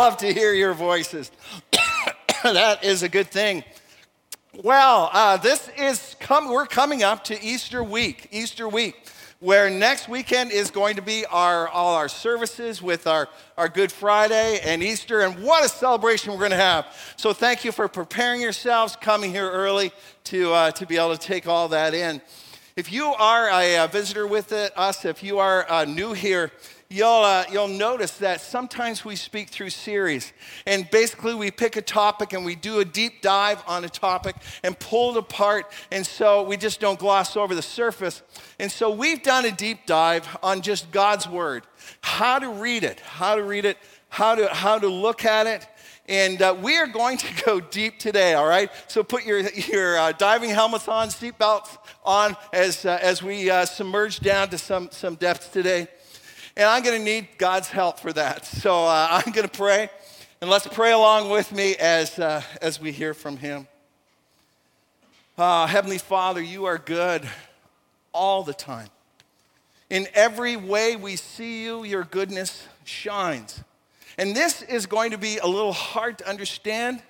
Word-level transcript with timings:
love 0.00 0.16
to 0.16 0.32
hear 0.32 0.54
your 0.54 0.72
voices. 0.72 1.30
that 2.42 2.82
is 2.82 3.02
a 3.02 3.08
good 3.08 3.30
thing. 3.30 3.62
Well, 4.64 5.10
uh, 5.12 5.36
this 5.36 5.68
is 5.76 6.16
come. 6.18 6.48
We're 6.48 6.64
coming 6.64 7.02
up 7.02 7.22
to 7.24 7.38
Easter 7.44 7.84
week. 7.84 8.26
Easter 8.30 8.66
week, 8.66 8.94
where 9.40 9.68
next 9.68 10.08
weekend 10.08 10.52
is 10.52 10.70
going 10.70 10.96
to 10.96 11.02
be 11.02 11.26
our 11.26 11.68
all 11.68 11.96
our 11.96 12.08
services 12.08 12.80
with 12.80 13.06
our 13.06 13.28
our 13.58 13.68
Good 13.68 13.92
Friday 13.92 14.60
and 14.64 14.82
Easter, 14.82 15.20
and 15.20 15.42
what 15.42 15.66
a 15.66 15.68
celebration 15.68 16.32
we're 16.32 16.38
going 16.38 16.52
to 16.52 16.56
have. 16.56 16.86
So, 17.18 17.34
thank 17.34 17.66
you 17.66 17.70
for 17.70 17.86
preparing 17.86 18.40
yourselves, 18.40 18.96
coming 18.96 19.30
here 19.30 19.50
early 19.50 19.92
to 20.24 20.50
uh, 20.54 20.70
to 20.70 20.86
be 20.86 20.96
able 20.96 21.14
to 21.14 21.20
take 21.20 21.46
all 21.46 21.68
that 21.68 21.92
in. 21.92 22.22
If 22.74 22.90
you 22.90 23.04
are 23.04 23.50
a, 23.50 23.84
a 23.84 23.86
visitor 23.86 24.26
with 24.26 24.52
it, 24.52 24.72
us, 24.78 25.04
if 25.04 25.22
you 25.22 25.40
are 25.40 25.70
uh, 25.70 25.84
new 25.84 26.14
here, 26.14 26.52
you'll, 26.90 27.08
uh, 27.08 27.44
you'll 27.50 27.68
notice 27.68 28.18
that 28.18 28.40
sometimes 28.40 29.04
we 29.04 29.16
speak 29.16 29.48
through 29.48 29.70
series. 29.70 30.32
And 30.66 30.90
basically, 30.90 31.34
we 31.34 31.50
pick 31.50 31.76
a 31.76 31.82
topic 31.82 32.32
and 32.32 32.44
we 32.44 32.56
do 32.56 32.80
a 32.80 32.84
deep 32.84 33.22
dive 33.22 33.62
on 33.66 33.84
a 33.84 33.88
topic 33.88 34.36
and 34.62 34.78
pull 34.78 35.12
it 35.12 35.18
apart. 35.18 35.72
And 35.90 36.04
so 36.04 36.42
we 36.42 36.56
just 36.56 36.80
don't 36.80 36.98
gloss 36.98 37.36
over 37.36 37.54
the 37.54 37.62
surface. 37.62 38.22
And 38.58 38.70
so 38.70 38.90
we've 38.90 39.22
done 39.22 39.46
a 39.46 39.52
deep 39.52 39.86
dive 39.86 40.28
on 40.42 40.60
just 40.60 40.90
God's 40.90 41.28
Word 41.28 41.64
how 42.02 42.38
to 42.38 42.48
read 42.48 42.84
it, 42.84 43.00
how 43.00 43.36
to 43.36 43.42
read 43.42 43.64
it, 43.64 43.78
how 44.08 44.34
to, 44.34 44.48
how 44.48 44.78
to 44.78 44.88
look 44.88 45.24
at 45.24 45.46
it. 45.46 45.66
And 46.08 46.42
uh, 46.42 46.56
we 46.60 46.76
are 46.76 46.88
going 46.88 47.18
to 47.18 47.44
go 47.44 47.60
deep 47.60 47.98
today, 47.98 48.34
all 48.34 48.46
right? 48.46 48.70
So 48.88 49.02
put 49.04 49.24
your, 49.24 49.40
your 49.40 49.96
uh, 49.96 50.12
diving 50.12 50.50
helmets 50.50 50.88
on, 50.88 51.08
seatbelts 51.08 51.78
on 52.04 52.36
as, 52.52 52.84
uh, 52.84 52.98
as 53.00 53.22
we 53.22 53.48
uh, 53.48 53.64
submerge 53.64 54.20
down 54.20 54.50
to 54.50 54.58
some, 54.58 54.90
some 54.90 55.14
depths 55.14 55.48
today. 55.48 55.88
And 56.60 56.68
I'm 56.68 56.82
going 56.82 56.98
to 56.98 57.02
need 57.02 57.26
God's 57.38 57.70
help 57.70 58.00
for 58.00 58.12
that. 58.12 58.44
So 58.60 58.84
uh, 58.84 59.08
I'm 59.10 59.32
going 59.32 59.48
to 59.48 59.58
pray. 59.58 59.88
And 60.42 60.50
let's 60.50 60.66
pray 60.66 60.92
along 60.92 61.30
with 61.30 61.52
me 61.52 61.74
as, 61.76 62.18
uh, 62.18 62.42
as 62.60 62.78
we 62.78 62.92
hear 62.92 63.14
from 63.14 63.38
Him. 63.38 63.66
Uh, 65.38 65.66
Heavenly 65.66 65.96
Father, 65.96 66.42
you 66.42 66.66
are 66.66 66.76
good 66.76 67.26
all 68.12 68.42
the 68.42 68.52
time. 68.52 68.88
In 69.88 70.06
every 70.12 70.56
way 70.56 70.96
we 70.96 71.16
see 71.16 71.64
you, 71.64 71.84
your 71.84 72.04
goodness 72.04 72.68
shines. 72.84 73.62
And 74.18 74.36
this 74.36 74.60
is 74.60 74.84
going 74.84 75.12
to 75.12 75.18
be 75.18 75.38
a 75.38 75.46
little 75.46 75.72
hard 75.72 76.18
to 76.18 76.28
understand, 76.28 77.02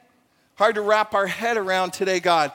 hard 0.54 0.76
to 0.76 0.80
wrap 0.80 1.12
our 1.12 1.26
head 1.26 1.56
around 1.56 1.92
today, 1.92 2.20
God. 2.20 2.52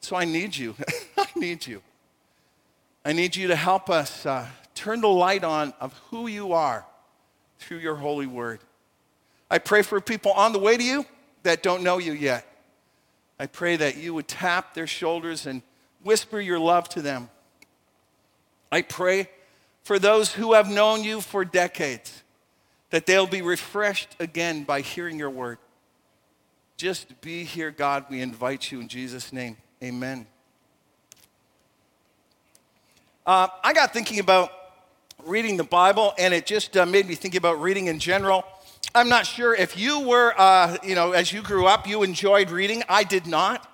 So 0.00 0.16
I 0.16 0.24
need 0.24 0.56
you. 0.56 0.74
I 1.16 1.28
need 1.36 1.64
you. 1.64 1.80
I 3.04 3.12
need 3.12 3.36
you 3.36 3.46
to 3.46 3.56
help 3.56 3.88
us 3.88 4.26
uh, 4.26 4.48
turn 4.74 5.00
the 5.00 5.08
light 5.08 5.44
on 5.44 5.74
of 5.80 5.92
who 6.10 6.26
you 6.26 6.52
are 6.52 6.84
through 7.58 7.78
your 7.78 7.96
holy 7.96 8.26
word. 8.26 8.60
I 9.50 9.58
pray 9.58 9.82
for 9.82 10.00
people 10.00 10.32
on 10.32 10.52
the 10.52 10.58
way 10.58 10.76
to 10.76 10.82
you 10.82 11.06
that 11.42 11.62
don't 11.62 11.82
know 11.82 11.98
you 11.98 12.12
yet. 12.12 12.46
I 13.38 13.46
pray 13.46 13.76
that 13.76 13.96
you 13.96 14.14
would 14.14 14.28
tap 14.28 14.74
their 14.74 14.86
shoulders 14.86 15.46
and 15.46 15.62
whisper 16.02 16.40
your 16.40 16.58
love 16.58 16.88
to 16.90 17.02
them. 17.02 17.28
I 18.70 18.82
pray 18.82 19.28
for 19.82 19.98
those 19.98 20.32
who 20.32 20.54
have 20.54 20.70
known 20.70 21.04
you 21.04 21.20
for 21.20 21.44
decades 21.44 22.22
that 22.90 23.06
they'll 23.06 23.26
be 23.26 23.42
refreshed 23.42 24.14
again 24.20 24.64
by 24.64 24.80
hearing 24.80 25.18
your 25.18 25.30
word. 25.30 25.58
Just 26.76 27.20
be 27.20 27.44
here, 27.44 27.70
God. 27.70 28.06
We 28.10 28.20
invite 28.20 28.70
you 28.70 28.80
in 28.80 28.88
Jesus' 28.88 29.32
name. 29.32 29.56
Amen. 29.82 30.26
Uh, 33.26 33.48
I 33.62 33.72
got 33.72 33.92
thinking 33.92 34.18
about 34.18 34.50
reading 35.24 35.56
the 35.56 35.64
Bible, 35.64 36.12
and 36.18 36.34
it 36.34 36.46
just 36.46 36.76
uh, 36.76 36.86
made 36.86 37.06
me 37.06 37.14
think 37.14 37.34
about 37.34 37.60
reading 37.60 37.86
in 37.86 37.98
general. 37.98 38.44
I'm 38.94 39.08
not 39.08 39.26
sure 39.26 39.54
if 39.54 39.78
you 39.78 40.00
were, 40.00 40.34
uh, 40.36 40.76
you 40.82 40.94
know, 40.94 41.12
as 41.12 41.32
you 41.32 41.42
grew 41.42 41.66
up, 41.66 41.86
you 41.86 42.02
enjoyed 42.02 42.50
reading. 42.50 42.82
I 42.88 43.04
did 43.04 43.26
not. 43.26 43.68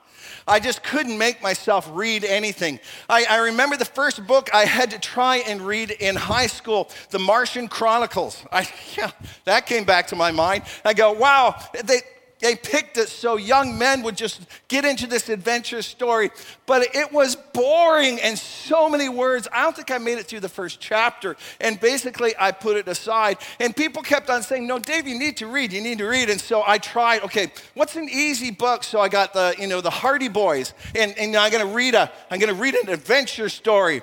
I 0.46 0.60
just 0.60 0.82
couldn't 0.82 1.18
make 1.18 1.42
myself 1.42 1.88
read 1.92 2.24
anything. 2.24 2.80
I, 3.08 3.26
I, 3.28 3.36
remember 3.38 3.76
the 3.76 3.84
first 3.84 4.26
book 4.26 4.48
I 4.54 4.64
had 4.64 4.90
to 4.92 4.98
try 4.98 5.38
and 5.38 5.60
read 5.60 5.90
in 5.90 6.16
high 6.16 6.46
school, 6.46 6.90
The 7.10 7.18
Martian 7.18 7.68
Chronicles. 7.68 8.42
I, 8.50 8.66
yeah, 8.96 9.10
that 9.44 9.66
came 9.66 9.84
back 9.84 10.06
to 10.08 10.16
my 10.16 10.32
mind. 10.32 10.64
I 10.84 10.94
go, 10.94 11.12
wow, 11.12 11.60
they, 11.84 12.00
they 12.40 12.54
picked 12.54 12.96
it 12.98 13.08
so 13.08 13.36
young 13.36 13.78
men 13.78 14.02
would 14.02 14.16
just 14.16 14.42
get 14.68 14.84
into 14.84 15.06
this 15.06 15.28
adventure 15.28 15.82
story. 15.82 16.30
But 16.66 16.94
it 16.94 17.12
was 17.12 17.36
boring 17.36 18.20
and 18.20 18.38
so 18.38 18.88
many 18.88 19.08
words. 19.08 19.48
I 19.52 19.64
don't 19.64 19.74
think 19.74 19.90
I 19.90 19.98
made 19.98 20.18
it 20.18 20.26
through 20.26 20.40
the 20.40 20.48
first 20.48 20.78
chapter. 20.78 21.36
And 21.60 21.80
basically, 21.80 22.34
I 22.38 22.52
put 22.52 22.76
it 22.76 22.86
aside. 22.86 23.38
And 23.58 23.74
people 23.74 24.02
kept 24.02 24.30
on 24.30 24.42
saying, 24.42 24.66
No, 24.66 24.78
Dave, 24.78 25.06
you 25.06 25.18
need 25.18 25.36
to 25.38 25.46
read. 25.46 25.72
You 25.72 25.80
need 25.80 25.98
to 25.98 26.06
read. 26.06 26.30
And 26.30 26.40
so 26.40 26.62
I 26.66 26.78
tried, 26.78 27.22
okay, 27.22 27.52
what's 27.74 27.96
an 27.96 28.08
easy 28.08 28.50
book? 28.50 28.84
So 28.84 29.00
I 29.00 29.08
got 29.08 29.32
the, 29.32 29.54
you 29.58 29.66
know, 29.66 29.80
the 29.80 29.90
Hardy 29.90 30.28
Boys. 30.28 30.74
And, 30.94 31.16
and 31.18 31.34
I'm 31.36 31.50
going 31.50 31.66
to 31.66 31.74
read 31.74 31.94
a, 31.94 32.10
I'm 32.30 32.38
going 32.38 32.54
to 32.54 32.60
read 32.60 32.74
an 32.74 32.88
adventure 32.88 33.48
story. 33.48 34.02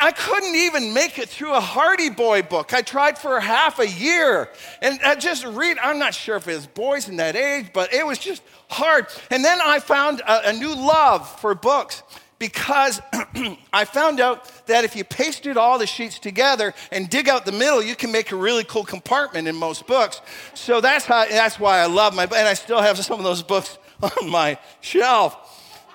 I 0.00 0.12
couldn't 0.12 0.54
even 0.54 0.92
make 0.94 1.18
it 1.18 1.28
through 1.28 1.54
a 1.54 1.60
Hardy 1.60 2.10
Boy 2.10 2.42
book. 2.42 2.72
I 2.72 2.82
tried 2.82 3.18
for 3.18 3.40
half 3.40 3.78
a 3.78 3.88
year. 3.88 4.48
And 4.82 5.00
I 5.04 5.14
just 5.14 5.44
read, 5.44 5.78
I'm 5.78 5.98
not 5.98 6.14
sure 6.14 6.36
if 6.36 6.48
it 6.48 6.54
was 6.54 6.66
boys 6.66 7.08
in 7.08 7.16
that 7.16 7.36
age, 7.36 7.70
but 7.72 7.92
it 7.92 8.06
was 8.06 8.18
just 8.18 8.42
hard. 8.68 9.06
And 9.30 9.44
then 9.44 9.60
I 9.62 9.78
found 9.78 10.20
a, 10.20 10.50
a 10.50 10.52
new 10.52 10.74
love 10.74 11.40
for 11.40 11.54
books 11.54 12.02
because 12.38 13.00
I 13.72 13.84
found 13.84 14.20
out 14.20 14.66
that 14.66 14.84
if 14.84 14.96
you 14.96 15.04
pasted 15.04 15.56
all 15.56 15.78
the 15.78 15.86
sheets 15.86 16.18
together 16.18 16.74
and 16.92 17.08
dig 17.08 17.28
out 17.28 17.46
the 17.46 17.52
middle, 17.52 17.82
you 17.82 17.96
can 17.96 18.12
make 18.12 18.32
a 18.32 18.36
really 18.36 18.64
cool 18.64 18.84
compartment 18.84 19.48
in 19.48 19.56
most 19.56 19.86
books. 19.86 20.20
So 20.54 20.80
that's, 20.80 21.06
how, 21.06 21.26
that's 21.26 21.58
why 21.58 21.78
I 21.78 21.86
love 21.86 22.14
my, 22.14 22.24
and 22.24 22.48
I 22.48 22.54
still 22.54 22.82
have 22.82 22.98
some 22.98 23.18
of 23.18 23.24
those 23.24 23.42
books 23.42 23.78
on 24.02 24.30
my 24.30 24.58
shelf. 24.80 25.36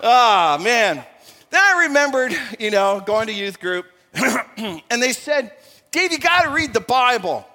Ah, 0.02 0.56
oh, 0.58 0.62
man. 0.62 1.04
Then 1.50 1.60
I 1.60 1.86
remembered, 1.86 2.34
you 2.58 2.70
know, 2.70 3.02
going 3.04 3.26
to 3.26 3.32
youth 3.32 3.60
group, 3.60 3.86
and 4.14 5.02
they 5.02 5.12
said, 5.12 5.52
Dave, 5.90 6.12
you 6.12 6.18
got 6.18 6.42
to 6.42 6.50
read 6.50 6.72
the 6.72 6.80
Bible. 6.80 7.46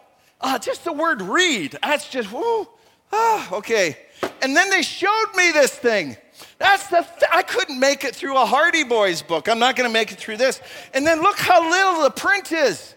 Uh, 0.41 0.59
just 0.59 0.83
the 0.83 0.93
word 0.93 1.21
read, 1.21 1.77
that's 1.81 2.09
just, 2.09 2.31
whoo, 2.31 2.67
ah, 3.11 3.53
okay. 3.53 3.97
And 4.41 4.55
then 4.55 4.69
they 4.69 4.81
showed 4.81 5.31
me 5.35 5.51
this 5.51 5.71
thing. 5.71 6.17
That's 6.57 6.87
the, 6.87 7.01
th- 7.01 7.31
I 7.31 7.41
couldn't 7.43 7.79
make 7.79 8.03
it 8.03 8.15
through 8.15 8.37
a 8.37 8.45
Hardy 8.45 8.83
Boys 8.83 9.21
book. 9.21 9.47
I'm 9.47 9.59
not 9.59 9.75
going 9.75 9.89
to 9.89 9.93
make 9.93 10.11
it 10.11 10.17
through 10.17 10.37
this. 10.37 10.61
And 10.93 11.07
then 11.07 11.21
look 11.21 11.37
how 11.37 11.69
little 11.69 12.03
the 12.03 12.11
print 12.11 12.51
is. 12.51 12.95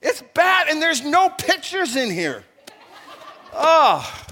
It's 0.00 0.22
bad, 0.34 0.68
and 0.68 0.80
there's 0.80 1.04
no 1.04 1.28
pictures 1.28 1.96
in 1.96 2.10
here. 2.10 2.44
Oh. 3.52 4.24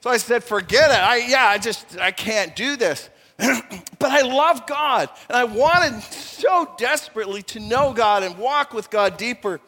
So 0.00 0.10
I 0.10 0.16
said, 0.16 0.42
forget 0.42 0.90
it. 0.90 0.98
I, 0.98 1.16
yeah, 1.28 1.46
I 1.46 1.58
just, 1.58 1.98
I 1.98 2.12
can't 2.12 2.56
do 2.56 2.76
this. 2.76 3.10
but 3.98 4.10
I 4.10 4.22
love 4.22 4.66
God, 4.66 5.10
and 5.28 5.36
I 5.36 5.44
wanted 5.44 6.02
so 6.02 6.68
desperately 6.78 7.42
to 7.42 7.60
know 7.60 7.92
God 7.92 8.22
and 8.22 8.38
walk 8.38 8.72
with 8.72 8.90
God 8.90 9.16
deeper. 9.16 9.60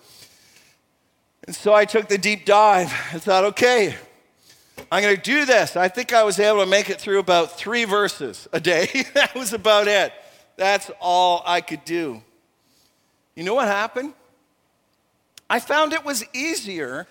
And 1.47 1.55
so 1.55 1.75
I 1.75 1.85
took 1.85 2.09
the 2.09 2.19
deep 2.19 2.45
dive 2.45 2.93
and 3.13 3.23
thought, 3.23 3.45
okay, 3.45 3.95
I'm 4.91 5.03
going 5.03 5.17
to 5.17 5.23
do 5.23 5.45
this. 5.45 5.77
I 5.77 5.89
think 5.89 6.13
I 6.13 6.23
was 6.23 6.39
able 6.39 6.61
to 6.61 6.71
make 6.71 6.89
it 6.89 7.01
through 7.01 7.19
about 7.19 7.59
three 7.59 7.85
verses 7.85 8.49
a 8.53 8.61
day. 8.61 8.89
that 9.15 9.35
was 9.35 9.53
about 9.53 9.89
it. 9.89 10.13
That's 10.57 10.91
all 11.01 11.43
I 11.47 11.61
could 11.61 11.85
do. 11.85 12.23
You 13.35 13.45
know 13.45 13.55
what 13.55 13.69
happened? 13.69 14.15
I 15.49 15.61
found 15.61 15.93
it 15.93 16.05
was 16.05 16.25
easier 16.33 17.07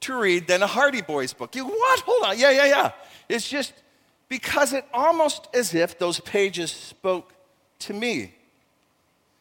to 0.00 0.18
read 0.18 0.46
than 0.46 0.62
a 0.62 0.66
Hardy 0.66 1.02
Boys 1.02 1.32
book. 1.32 1.54
You 1.54 1.64
what? 1.66 2.00
Hold 2.00 2.24
on. 2.24 2.38
Yeah, 2.38 2.50
yeah, 2.50 2.66
yeah. 2.66 2.92
It's 3.28 3.48
just 3.48 3.72
because 4.28 4.72
it 4.72 4.84
almost 4.92 5.48
as 5.54 5.74
if 5.74 5.98
those 5.98 6.20
pages 6.20 6.70
spoke 6.70 7.32
to 7.80 7.94
me. 7.94 8.34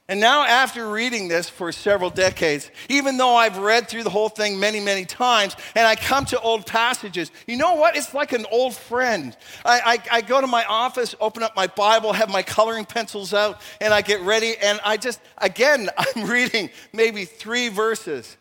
And 0.09 0.21
now, 0.21 0.43
after 0.45 0.89
reading 0.89 1.27
this 1.27 1.49
for 1.49 1.69
several 1.73 2.09
decades, 2.09 2.71
even 2.87 3.17
though 3.17 3.35
I've 3.35 3.57
read 3.57 3.89
through 3.89 4.03
the 4.03 4.09
whole 4.09 4.29
thing 4.29 4.57
many, 4.57 4.79
many 4.79 5.03
times, 5.03 5.53
and 5.75 5.85
I 5.85 5.97
come 5.97 6.23
to 6.27 6.39
old 6.39 6.65
passages, 6.65 7.29
you 7.45 7.57
know 7.57 7.75
what? 7.75 7.97
It's 7.97 8.13
like 8.13 8.31
an 8.31 8.45
old 8.49 8.73
friend. 8.73 9.35
I, 9.65 9.99
I, 10.09 10.17
I, 10.17 10.21
go 10.21 10.39
to 10.39 10.47
my 10.47 10.63
office, 10.63 11.13
open 11.19 11.43
up 11.43 11.57
my 11.57 11.67
Bible, 11.67 12.13
have 12.13 12.29
my 12.29 12.41
coloring 12.41 12.85
pencils 12.85 13.33
out, 13.33 13.59
and 13.81 13.93
I 13.93 14.01
get 14.01 14.21
ready, 14.21 14.55
and 14.63 14.79
I 14.85 14.95
just, 14.95 15.19
again, 15.39 15.89
I'm 15.97 16.23
reading 16.23 16.69
maybe 16.93 17.25
three 17.25 17.67
verses. 17.67 18.37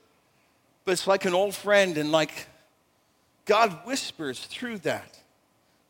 But 0.84 0.92
it's 0.92 1.08
like 1.08 1.24
an 1.24 1.34
old 1.34 1.56
friend, 1.56 1.98
and 1.98 2.12
like 2.12 2.46
God 3.44 3.80
whispers 3.84 4.38
through 4.38 4.78
that 4.80 5.18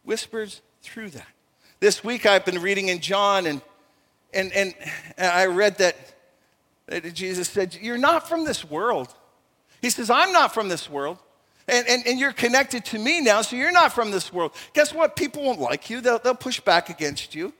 whispers 0.06 0.62
through 0.82 1.11
that. 1.11 1.26
This 1.81 2.03
week 2.03 2.25
I've 2.25 2.47
been 2.47 2.62
reading 2.62 2.88
in 2.88 3.00
John, 3.00 3.47
and, 3.47 3.61
and, 4.32 4.50
and 4.53 4.75
I 5.19 5.47
read 5.47 5.79
that, 5.79 5.97
that 6.87 7.12
Jesus 7.12 7.49
said, 7.49 7.75
You're 7.75 7.99
not 7.99 8.29
from 8.29 8.44
this 8.44 8.64
world. 8.64 9.14
He 9.82 9.91
says, 9.91 10.08
I'm 10.08 10.32
not 10.32 10.55
from 10.55 10.69
this 10.69 10.88
world. 10.88 11.19
And, 11.69 11.87
and, 11.88 12.06
and 12.06 12.19
you're 12.19 12.32
connected 12.32 12.85
to 12.87 12.99
me 12.99 13.20
now, 13.20 13.43
so 13.43 13.56
you're 13.56 13.73
not 13.73 13.93
from 13.93 14.12
this 14.12 14.32
world. 14.32 14.53
Guess 14.73 14.94
what? 14.94 15.17
People 15.17 15.43
won't 15.43 15.61
like 15.61 15.91
you, 15.91 16.00
they'll, 16.00 16.19
they'll 16.20 16.35
push 16.35 16.61
back 16.61 16.88
against 16.88 17.35
you. 17.35 17.53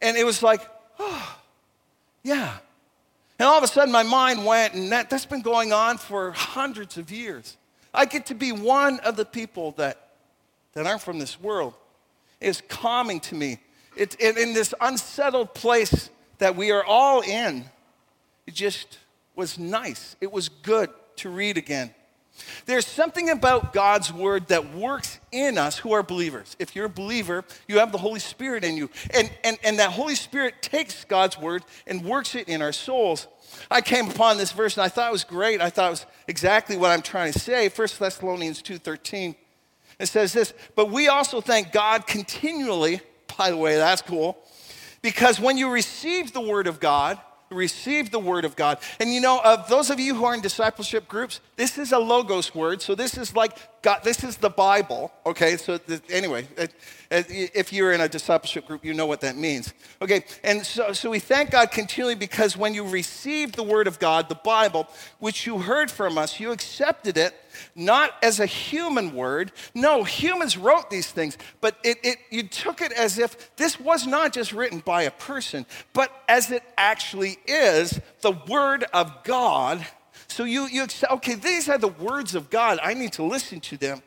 And 0.00 0.16
it 0.16 0.24
was 0.24 0.42
like, 0.42 0.60
oh, 0.98 1.38
yeah. 2.22 2.58
And 3.38 3.46
all 3.46 3.58
of 3.58 3.64
a 3.64 3.66
sudden, 3.66 3.92
my 3.92 4.02
mind 4.02 4.44
went, 4.44 4.74
and 4.74 4.90
that, 4.92 5.10
that's 5.10 5.26
been 5.26 5.42
going 5.42 5.72
on 5.72 5.98
for 5.98 6.32
hundreds 6.32 6.96
of 6.96 7.10
years. 7.10 7.56
I 7.92 8.06
get 8.06 8.26
to 8.26 8.34
be 8.34 8.52
one 8.52 9.00
of 9.00 9.16
the 9.16 9.24
people 9.24 9.72
that, 9.72 10.05
that 10.76 10.86
aren't 10.86 11.00
from 11.00 11.18
this 11.18 11.40
world. 11.40 11.72
is 12.38 12.62
calming 12.68 13.18
to 13.18 13.34
me. 13.34 13.58
It's 13.96 14.14
in, 14.16 14.36
in 14.36 14.52
this 14.52 14.74
unsettled 14.78 15.54
place 15.54 16.10
that 16.36 16.54
we 16.54 16.70
are 16.70 16.84
all 16.84 17.22
in. 17.22 17.64
It 18.46 18.52
just 18.52 18.98
was 19.34 19.58
nice. 19.58 20.16
It 20.20 20.30
was 20.30 20.50
good 20.50 20.90
to 21.16 21.30
read 21.30 21.56
again. 21.56 21.94
There's 22.66 22.86
something 22.86 23.30
about 23.30 23.72
God's 23.72 24.12
word 24.12 24.48
that 24.48 24.74
works 24.74 25.18
in 25.32 25.56
us 25.56 25.78
who 25.78 25.92
are 25.92 26.02
believers. 26.02 26.54
If 26.58 26.76
you're 26.76 26.84
a 26.84 26.90
believer, 26.90 27.42
you 27.66 27.78
have 27.78 27.90
the 27.90 27.96
Holy 27.96 28.20
Spirit 28.20 28.62
in 28.62 28.76
you. 28.76 28.90
And, 29.14 29.32
and, 29.44 29.58
and 29.64 29.78
that 29.78 29.92
Holy 29.92 30.14
Spirit 30.14 30.60
takes 30.60 31.06
God's 31.06 31.38
word 31.38 31.64
and 31.86 32.04
works 32.04 32.34
it 32.34 32.50
in 32.50 32.60
our 32.60 32.72
souls. 32.72 33.28
I 33.70 33.80
came 33.80 34.10
upon 34.10 34.36
this 34.36 34.52
verse 34.52 34.76
and 34.76 34.84
I 34.84 34.90
thought 34.90 35.08
it 35.08 35.12
was 35.12 35.24
great. 35.24 35.62
I 35.62 35.70
thought 35.70 35.86
it 35.86 35.90
was 35.90 36.06
exactly 36.28 36.76
what 36.76 36.90
I'm 36.90 37.00
trying 37.00 37.32
to 37.32 37.38
say. 37.38 37.70
1 37.70 37.88
Thessalonians 37.98 38.60
2:13. 38.60 39.36
It 39.98 40.06
says 40.06 40.32
this, 40.32 40.52
but 40.74 40.90
we 40.90 41.08
also 41.08 41.40
thank 41.40 41.72
God 41.72 42.06
continually, 42.06 43.00
by 43.38 43.50
the 43.50 43.56
way, 43.56 43.76
that's 43.76 44.02
cool, 44.02 44.36
because 45.00 45.40
when 45.40 45.56
you 45.56 45.70
receive 45.70 46.32
the 46.32 46.40
word 46.40 46.66
of 46.66 46.80
God, 46.80 47.18
receive 47.50 48.10
the 48.10 48.18
word 48.18 48.44
of 48.44 48.56
God. 48.56 48.78
And 48.98 49.12
you 49.12 49.20
know, 49.20 49.38
uh, 49.38 49.66
those 49.68 49.90
of 49.90 50.00
you 50.00 50.14
who 50.14 50.24
are 50.24 50.34
in 50.34 50.40
discipleship 50.40 51.06
groups, 51.06 51.40
this 51.56 51.78
is 51.78 51.92
a 51.92 51.98
logos 51.98 52.54
word. 52.54 52.82
So 52.82 52.94
this 52.94 53.16
is 53.16 53.34
like 53.34 53.82
God, 53.82 54.00
this 54.02 54.24
is 54.24 54.36
the 54.36 54.50
Bible. 54.50 55.12
Okay, 55.24 55.56
so 55.56 55.78
th- 55.78 56.02
anyway, 56.10 56.48
uh, 56.58 56.62
uh, 57.10 57.22
if 57.28 57.72
you're 57.72 57.92
in 57.92 58.00
a 58.00 58.08
discipleship 58.08 58.66
group, 58.66 58.84
you 58.84 58.94
know 58.94 59.06
what 59.06 59.20
that 59.20 59.36
means. 59.36 59.72
Okay, 60.02 60.24
and 60.42 60.66
so, 60.66 60.92
so 60.92 61.10
we 61.10 61.20
thank 61.20 61.50
God 61.50 61.70
continually 61.70 62.16
because 62.16 62.56
when 62.56 62.74
you 62.74 62.86
received 62.86 63.54
the 63.54 63.62
word 63.62 63.86
of 63.86 63.98
God, 63.98 64.28
the 64.28 64.34
Bible, 64.34 64.88
which 65.20 65.46
you 65.46 65.58
heard 65.58 65.90
from 65.90 66.18
us, 66.18 66.40
you 66.40 66.50
accepted 66.50 67.16
it 67.16 67.34
not 67.74 68.12
as 68.22 68.40
a 68.40 68.46
human 68.46 69.14
word. 69.14 69.52
No, 69.74 70.04
humans 70.04 70.56
wrote 70.56 70.90
these 70.90 71.10
things, 71.10 71.38
but 71.60 71.78
it, 71.84 71.98
it, 72.02 72.18
you 72.30 72.44
took 72.44 72.80
it 72.80 72.92
as 72.92 73.18
if 73.18 73.54
this 73.56 73.78
was 73.78 74.06
not 74.06 74.32
just 74.32 74.52
written 74.52 74.80
by 74.80 75.02
a 75.02 75.10
person, 75.10 75.66
but 75.92 76.12
as 76.28 76.50
it 76.50 76.62
actually 76.76 77.38
is 77.46 78.00
the 78.20 78.32
word 78.32 78.84
of 78.92 79.24
God. 79.24 79.86
So 80.28 80.44
you, 80.44 80.66
you 80.66 80.82
accept, 80.82 81.12
okay, 81.14 81.34
these 81.34 81.68
are 81.68 81.78
the 81.78 81.88
words 81.88 82.34
of 82.34 82.50
God. 82.50 82.78
I 82.82 82.94
need 82.94 83.12
to 83.14 83.22
listen 83.22 83.60
to 83.60 83.76
them. 83.76 84.02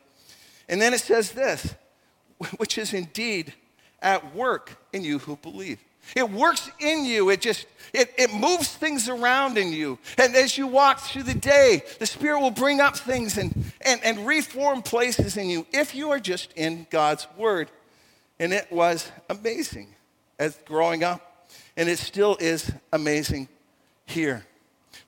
And 0.68 0.80
then 0.80 0.94
it 0.94 1.00
says 1.00 1.32
this, 1.32 1.74
which 2.56 2.78
is 2.78 2.94
indeed 2.94 3.54
at 4.00 4.34
work 4.34 4.78
in 4.92 5.04
you 5.04 5.18
who 5.18 5.36
believe. 5.36 5.78
It 6.16 6.30
works 6.30 6.70
in 6.78 7.04
you. 7.04 7.30
It 7.30 7.40
just, 7.40 7.66
it, 7.92 8.12
it 8.18 8.32
moves 8.34 8.68
things 8.68 9.08
around 9.08 9.58
in 9.58 9.72
you. 9.72 9.98
And 10.18 10.34
as 10.34 10.58
you 10.58 10.66
walk 10.66 11.00
through 11.00 11.24
the 11.24 11.34
day, 11.34 11.82
the 11.98 12.06
Spirit 12.06 12.40
will 12.40 12.50
bring 12.50 12.80
up 12.80 12.96
things 12.96 13.38
and, 13.38 13.72
and, 13.80 14.00
and 14.02 14.26
reform 14.26 14.82
places 14.82 15.36
in 15.36 15.48
you 15.48 15.66
if 15.72 15.94
you 15.94 16.10
are 16.10 16.20
just 16.20 16.52
in 16.54 16.86
God's 16.90 17.26
Word. 17.36 17.70
And 18.38 18.52
it 18.52 18.70
was 18.70 19.10
amazing 19.28 19.94
as 20.38 20.58
growing 20.64 21.04
up. 21.04 21.50
And 21.76 21.88
it 21.88 21.98
still 21.98 22.36
is 22.40 22.72
amazing 22.92 23.48
here. 24.06 24.44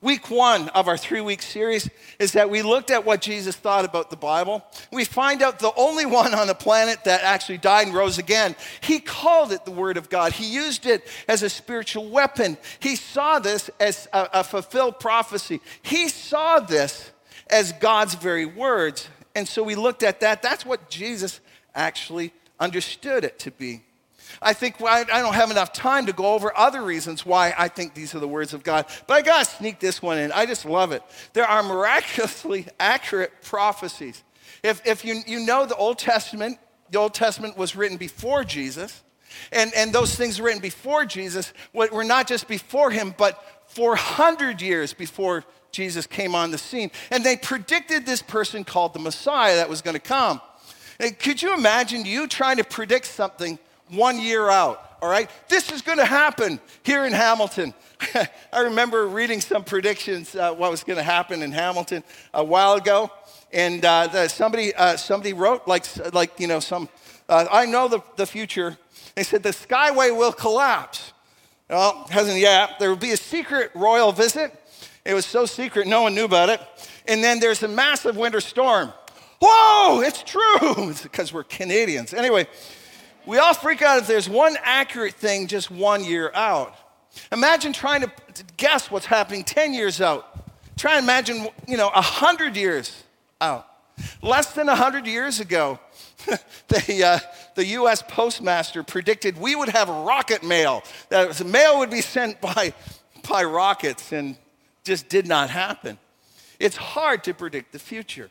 Week 0.01 0.29
one 0.29 0.69
of 0.69 0.87
our 0.87 0.97
three 0.97 1.21
week 1.21 1.41
series 1.41 1.89
is 2.19 2.33
that 2.33 2.49
we 2.49 2.61
looked 2.61 2.91
at 2.91 3.05
what 3.05 3.21
Jesus 3.21 3.55
thought 3.55 3.85
about 3.85 4.09
the 4.09 4.17
Bible. 4.17 4.63
We 4.91 5.05
find 5.05 5.41
out 5.41 5.59
the 5.59 5.73
only 5.77 6.05
one 6.05 6.33
on 6.33 6.47
the 6.47 6.55
planet 6.55 7.05
that 7.05 7.23
actually 7.23 7.57
died 7.57 7.87
and 7.87 7.95
rose 7.95 8.17
again. 8.17 8.55
He 8.81 8.99
called 8.99 9.53
it 9.53 9.63
the 9.63 9.71
Word 9.71 9.95
of 9.95 10.09
God, 10.09 10.33
he 10.33 10.53
used 10.53 10.85
it 10.85 11.07
as 11.27 11.41
a 11.41 11.49
spiritual 11.49 12.09
weapon. 12.09 12.57
He 12.79 12.95
saw 12.97 13.39
this 13.39 13.69
as 13.79 14.07
a, 14.11 14.29
a 14.33 14.43
fulfilled 14.43 14.99
prophecy, 14.99 15.61
he 15.81 16.09
saw 16.09 16.59
this 16.59 17.11
as 17.49 17.71
God's 17.73 18.15
very 18.15 18.45
words. 18.45 19.07
And 19.35 19.47
so 19.47 19.63
we 19.63 19.75
looked 19.75 20.03
at 20.03 20.19
that. 20.19 20.41
That's 20.41 20.65
what 20.65 20.89
Jesus 20.89 21.39
actually 21.73 22.33
understood 22.59 23.23
it 23.23 23.39
to 23.39 23.51
be. 23.51 23.83
I 24.41 24.53
think 24.53 24.81
I 24.81 25.03
don't 25.03 25.35
have 25.35 25.51
enough 25.51 25.73
time 25.73 26.05
to 26.07 26.13
go 26.13 26.33
over 26.33 26.55
other 26.57 26.81
reasons 26.81 27.25
why 27.25 27.53
I 27.57 27.67
think 27.67 27.93
these 27.93 28.15
are 28.15 28.19
the 28.19 28.27
words 28.27 28.53
of 28.53 28.63
God, 28.63 28.85
but 29.07 29.13
I 29.15 29.21
got 29.21 29.45
to 29.45 29.51
sneak 29.51 29.79
this 29.79 30.01
one 30.01 30.17
in. 30.17 30.31
I 30.31 30.45
just 30.45 30.65
love 30.65 30.91
it. 30.91 31.03
There 31.33 31.45
are 31.45 31.63
miraculously 31.63 32.67
accurate 32.79 33.31
prophecies. 33.41 34.23
If, 34.63 34.85
if 34.85 35.03
you, 35.03 35.21
you 35.27 35.39
know 35.39 35.65
the 35.65 35.75
Old 35.75 35.99
Testament, 35.99 36.57
the 36.89 36.99
Old 36.99 37.13
Testament 37.13 37.57
was 37.57 37.75
written 37.75 37.97
before 37.97 38.43
Jesus, 38.43 39.03
and, 39.51 39.73
and 39.75 39.91
those 39.91 40.15
things 40.15 40.39
written 40.39 40.61
before 40.61 41.05
Jesus 41.05 41.53
were 41.73 42.03
not 42.03 42.27
just 42.27 42.47
before 42.47 42.91
him, 42.91 43.13
but 43.17 43.43
400 43.67 44.61
years 44.61 44.93
before 44.93 45.43
Jesus 45.71 46.05
came 46.05 46.35
on 46.35 46.51
the 46.51 46.57
scene. 46.57 46.91
And 47.11 47.23
they 47.23 47.35
predicted 47.35 48.05
this 48.05 48.21
person 48.21 48.63
called 48.63 48.93
the 48.93 48.99
Messiah 48.99 49.55
that 49.55 49.69
was 49.69 49.81
going 49.81 49.95
to 49.95 50.01
come. 50.01 50.39
And 50.99 51.17
could 51.17 51.41
you 51.41 51.53
imagine 51.55 52.05
you 52.05 52.27
trying 52.27 52.57
to 52.57 52.63
predict 52.63 53.07
something 53.07 53.57
one 53.89 54.19
year 54.19 54.49
out, 54.49 54.97
all 55.01 55.09
right? 55.09 55.29
This 55.47 55.71
is 55.71 55.81
going 55.81 55.97
to 55.97 56.05
happen 56.05 56.59
here 56.83 57.05
in 57.05 57.13
Hamilton. 57.13 57.73
I 58.53 58.61
remember 58.61 59.07
reading 59.07 59.41
some 59.41 59.63
predictions, 59.63 60.35
uh, 60.35 60.53
what 60.53 60.71
was 60.71 60.83
going 60.83 60.97
to 60.97 61.03
happen 61.03 61.41
in 61.41 61.51
Hamilton 61.51 62.03
a 62.33 62.43
while 62.43 62.73
ago. 62.73 63.11
And 63.51 63.83
uh, 63.85 64.07
the, 64.07 64.27
somebody, 64.27 64.73
uh, 64.73 64.97
somebody 64.97 65.33
wrote, 65.33 65.67
like, 65.67 65.85
like 66.13 66.39
you 66.39 66.47
know, 66.47 66.59
some, 66.59 66.89
uh, 67.29 67.45
I 67.51 67.65
know 67.65 67.87
the, 67.87 68.01
the 68.15 68.25
future. 68.25 68.77
They 69.15 69.23
said 69.23 69.43
the 69.43 69.49
Skyway 69.49 70.17
will 70.17 70.33
collapse. 70.33 71.13
Well, 71.69 72.07
hasn't 72.09 72.39
yet. 72.39 72.79
There 72.79 72.89
will 72.89 72.97
be 72.97 73.11
a 73.11 73.17
secret 73.17 73.71
royal 73.73 74.11
visit. 74.11 74.51
It 75.05 75.13
was 75.13 75.25
so 75.25 75.45
secret, 75.45 75.87
no 75.87 76.03
one 76.03 76.15
knew 76.15 76.25
about 76.25 76.49
it. 76.49 76.61
And 77.07 77.23
then 77.23 77.39
there's 77.39 77.61
a 77.63 77.67
massive 77.67 78.15
winter 78.15 78.41
storm. 78.41 78.93
Whoa, 79.41 80.01
it's 80.01 80.23
true. 80.23 80.41
It's 80.89 81.03
because 81.03 81.33
we're 81.33 81.43
Canadians. 81.43 82.13
Anyway, 82.13 82.47
we 83.25 83.37
all 83.37 83.53
freak 83.53 83.81
out 83.81 83.99
if 83.99 84.07
there's 84.07 84.29
one 84.29 84.57
accurate 84.63 85.15
thing 85.15 85.47
just 85.47 85.71
one 85.71 86.03
year 86.03 86.31
out. 86.33 86.75
Imagine 87.31 87.73
trying 87.73 88.01
to 88.01 88.11
guess 88.57 88.89
what's 88.89 89.05
happening 89.05 89.43
10 89.43 89.73
years 89.73 90.01
out. 90.01 90.29
Try 90.77 90.97
and 90.97 91.03
imagine, 91.03 91.47
you 91.67 91.77
know, 91.77 91.89
100 91.89 92.55
years 92.55 93.03
out. 93.39 93.67
Less 94.21 94.53
than 94.53 94.67
100 94.67 95.05
years 95.05 95.39
ago, 95.39 95.79
the, 96.67 97.03
uh, 97.05 97.19
the 97.55 97.65
US 97.65 98.01
postmaster 98.01 98.81
predicted 98.83 99.37
we 99.37 99.55
would 99.55 99.69
have 99.69 99.89
rocket 99.89 100.43
mail, 100.43 100.83
that 101.09 101.45
mail 101.45 101.79
would 101.79 101.91
be 101.91 102.01
sent 102.01 102.41
by, 102.41 102.73
by 103.27 103.43
rockets, 103.43 104.11
and 104.11 104.35
just 104.83 105.09
did 105.09 105.27
not 105.27 105.49
happen. 105.49 105.99
It's 106.59 106.77
hard 106.77 107.23
to 107.25 107.33
predict 107.33 107.71
the 107.71 107.79
future. 107.79 108.29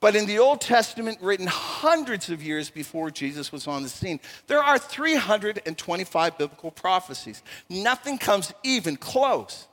But 0.00 0.14
in 0.14 0.26
the 0.26 0.38
Old 0.38 0.60
Testament, 0.60 1.18
written 1.20 1.48
hundreds 1.48 2.30
of 2.30 2.42
years 2.42 2.70
before 2.70 3.10
Jesus 3.10 3.50
was 3.50 3.66
on 3.66 3.82
the 3.82 3.88
scene, 3.88 4.20
there 4.46 4.62
are 4.62 4.78
325 4.78 6.38
biblical 6.38 6.70
prophecies. 6.70 7.42
Nothing 7.68 8.16
comes 8.16 8.52
even 8.62 8.96
close 8.96 9.66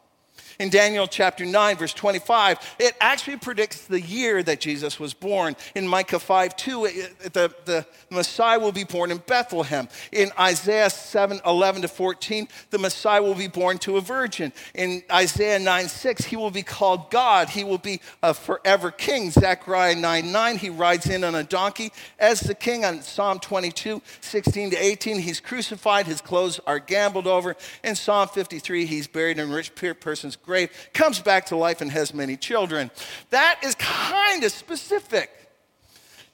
in 0.59 0.69
Daniel 0.69 1.07
chapter 1.07 1.45
9, 1.45 1.77
verse 1.77 1.93
25, 1.93 2.75
it 2.79 2.95
actually 3.01 3.37
predicts 3.37 3.85
the 3.85 3.99
year 3.99 4.41
that 4.43 4.59
Jesus 4.59 4.99
was 4.99 5.13
born. 5.13 5.55
In 5.75 5.87
Micah 5.87 6.19
5 6.19 6.55
2, 6.55 6.85
it, 6.85 7.33
the, 7.33 7.53
the 7.65 7.85
Messiah 8.09 8.59
will 8.59 8.71
be 8.71 8.83
born 8.83 9.11
in 9.11 9.17
Bethlehem. 9.17 9.89
In 10.11 10.31
Isaiah 10.39 10.89
7 10.89 11.41
11 11.45 11.81
to 11.83 11.87
14, 11.87 12.47
the 12.69 12.77
Messiah 12.77 13.21
will 13.21 13.35
be 13.35 13.47
born 13.47 13.77
to 13.79 13.97
a 13.97 14.01
virgin. 14.01 14.53
In 14.73 15.03
Isaiah 15.11 15.59
9 15.59 15.87
6, 15.87 16.25
he 16.25 16.35
will 16.35 16.51
be 16.51 16.63
called 16.63 17.11
God. 17.11 17.49
He 17.49 17.63
will 17.63 17.77
be 17.77 18.01
a 18.23 18.33
forever 18.33 18.91
king. 18.91 19.31
Zechariah 19.31 19.95
9 19.95 20.31
9, 20.31 20.57
he 20.57 20.69
rides 20.69 21.09
in 21.09 21.23
on 21.23 21.35
a 21.35 21.43
donkey 21.43 21.91
as 22.19 22.39
the 22.39 22.55
king. 22.55 22.85
On 22.85 23.01
Psalm 23.01 23.39
22 23.39 24.01
16 24.21 24.71
to 24.71 24.77
18, 24.77 25.19
he's 25.19 25.39
crucified, 25.39 26.05
his 26.05 26.21
clothes 26.21 26.59
are 26.65 26.79
gambled 26.79 27.27
over. 27.27 27.55
In 27.83 27.95
Psalm 27.95 28.27
53, 28.27 28.85
he's 28.85 29.07
buried 29.07 29.39
in 29.39 29.51
a 29.51 29.53
rich 29.53 29.73
person's 29.99 30.35
grave, 30.45 30.71
comes 30.93 31.19
back 31.19 31.47
to 31.47 31.55
life 31.55 31.81
and 31.81 31.91
has 31.91 32.13
many 32.13 32.37
children. 32.37 32.91
That 33.29 33.59
is 33.63 33.75
kind 33.75 34.43
of 34.43 34.51
specific, 34.51 35.31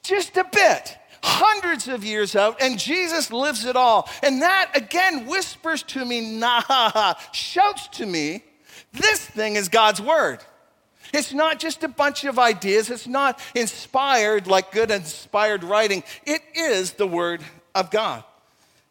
just 0.03 0.37
a 0.37 0.45
bit. 0.51 0.97
Hundreds 1.23 1.87
of 1.87 2.03
years 2.03 2.35
out, 2.35 2.59
and 2.59 2.79
Jesus 2.79 3.31
lives 3.31 3.65
it 3.65 3.75
all. 3.75 4.09
And 4.23 4.41
that 4.41 4.71
again 4.73 5.27
whispers 5.27 5.83
to 5.83 6.03
me, 6.03 6.19
nah, 6.39 7.13
shouts 7.31 7.87
to 7.99 8.05
me, 8.05 8.43
this 8.91 9.23
thing 9.23 9.55
is 9.55 9.69
God's 9.69 10.01
word. 10.01 10.39
It's 11.13 11.33
not 11.33 11.59
just 11.59 11.83
a 11.83 11.87
bunch 11.87 12.23
of 12.23 12.39
ideas. 12.39 12.89
It's 12.89 13.07
not 13.07 13.39
inspired 13.53 14.47
like 14.47 14.71
good 14.71 14.91
inspired 14.91 15.63
writing. 15.63 16.03
It 16.25 16.41
is 16.55 16.93
the 16.93 17.07
Word 17.07 17.41
of 17.75 17.91
God. 17.91 18.23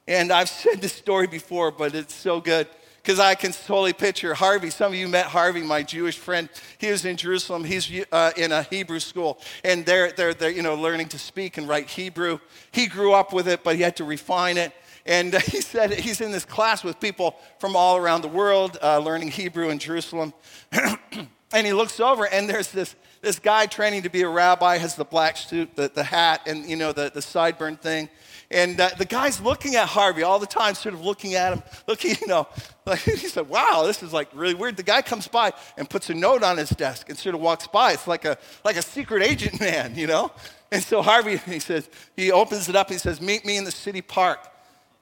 And 0.06 0.32
I've 0.32 0.48
said 0.48 0.80
this 0.80 0.92
story 0.92 1.26
before, 1.26 1.70
but 1.70 1.94
it's 1.94 2.14
so 2.14 2.40
good 2.40 2.66
because 3.02 3.18
I 3.18 3.34
can 3.34 3.52
totally 3.52 3.92
picture 3.92 4.34
Harvey. 4.34 4.70
Some 4.70 4.92
of 4.92 4.98
you 4.98 5.08
met 5.08 5.26
Harvey, 5.26 5.62
my 5.62 5.82
Jewish 5.82 6.18
friend. 6.18 6.48
He 6.78 6.90
was 6.90 7.04
in 7.04 7.16
Jerusalem. 7.16 7.64
He's 7.64 7.90
uh, 8.12 8.32
in 8.36 8.52
a 8.52 8.62
Hebrew 8.64 9.00
school, 9.00 9.38
and 9.64 9.86
they're, 9.86 10.12
they're, 10.12 10.34
they're 10.34 10.50
you 10.50 10.62
know, 10.62 10.74
learning 10.74 11.08
to 11.08 11.18
speak 11.18 11.58
and 11.58 11.68
write 11.68 11.88
Hebrew. 11.88 12.38
He 12.72 12.86
grew 12.86 13.12
up 13.12 13.32
with 13.32 13.48
it, 13.48 13.64
but 13.64 13.76
he 13.76 13.82
had 13.82 13.96
to 13.96 14.04
refine 14.04 14.58
it. 14.58 14.72
And 15.06 15.34
uh, 15.34 15.40
he 15.46 15.60
said 15.60 15.92
he's 15.92 16.20
in 16.20 16.30
this 16.30 16.44
class 16.44 16.84
with 16.84 17.00
people 17.00 17.36
from 17.58 17.76
all 17.76 17.96
around 17.96 18.22
the 18.22 18.28
world 18.28 18.78
uh, 18.82 18.98
learning 18.98 19.28
Hebrew 19.28 19.70
in 19.70 19.78
Jerusalem. 19.78 20.34
And 21.52 21.66
he 21.66 21.72
looks 21.72 21.98
over, 21.98 22.26
and 22.26 22.48
there's 22.48 22.70
this, 22.70 22.94
this 23.22 23.38
guy 23.38 23.66
training 23.66 24.02
to 24.02 24.10
be 24.10 24.22
a 24.22 24.28
rabbi, 24.28 24.78
has 24.78 24.94
the 24.94 25.04
black 25.04 25.36
suit, 25.36 25.74
the, 25.74 25.90
the 25.92 26.04
hat, 26.04 26.42
and 26.46 26.68
you 26.68 26.76
know, 26.76 26.92
the, 26.92 27.10
the 27.12 27.20
sideburn 27.20 27.78
thing. 27.80 28.08
And 28.52 28.80
uh, 28.80 28.90
the 28.98 29.04
guy's 29.04 29.40
looking 29.40 29.76
at 29.76 29.86
Harvey 29.86 30.24
all 30.24 30.40
the 30.40 30.46
time, 30.46 30.74
sort 30.74 30.94
of 30.94 31.04
looking 31.04 31.34
at 31.34 31.52
him, 31.52 31.62
looking, 31.86 32.16
you 32.20 32.26
know, 32.26 32.48
like 32.84 32.98
he 33.00 33.16
said, 33.16 33.48
wow, 33.48 33.84
this 33.86 34.02
is 34.02 34.12
like 34.12 34.28
really 34.34 34.54
weird. 34.54 34.76
The 34.76 34.82
guy 34.82 35.02
comes 35.02 35.28
by 35.28 35.52
and 35.76 35.88
puts 35.88 36.10
a 36.10 36.14
note 36.14 36.42
on 36.42 36.56
his 36.56 36.70
desk 36.70 37.08
and 37.08 37.16
sort 37.18 37.34
of 37.34 37.40
walks 37.40 37.68
by. 37.68 37.92
It's 37.92 38.08
like 38.08 38.24
a, 38.24 38.36
like 38.64 38.76
a 38.76 38.82
secret 38.82 39.22
agent 39.22 39.60
man, 39.60 39.94
you 39.94 40.06
know? 40.06 40.32
And 40.72 40.82
so 40.82 41.02
Harvey, 41.02 41.36
he 41.38 41.58
says, 41.58 41.88
he 42.16 42.30
opens 42.30 42.68
it 42.68 42.76
up 42.76 42.90
he 42.90 42.98
says, 42.98 43.20
meet 43.20 43.44
me 43.44 43.56
in 43.56 43.64
the 43.64 43.72
city 43.72 44.02
park, 44.02 44.38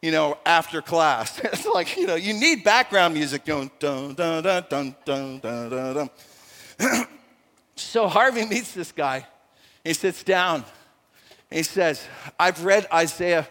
you 0.03 0.11
know, 0.11 0.39
after 0.45 0.83
class. 0.83 1.39
it's 1.41 1.67
like, 1.67 1.97
you 1.97 2.07
know, 2.07 2.15
you 2.17 2.35
need 2.35 2.65
background 2.65 3.15
music 3.15 3.45
going, 3.45 3.71
dun, 3.79 4.15
dun, 4.15 4.43
dun, 4.43 4.65
dun, 4.69 4.97
dun, 5.05 5.39
dun, 5.41 5.71
dun, 5.71 5.95
dun. 5.95 6.11
so 7.77 8.09
Harvey 8.09 8.45
meets 8.45 8.73
this 8.73 8.93
guy. 8.93 9.27
He 9.85 9.95
sits 9.95 10.23
down 10.23 10.65
he 11.51 11.63
says, 11.63 12.07
I've 12.39 12.65
read 12.65 12.87
Isaiah, 12.93 13.49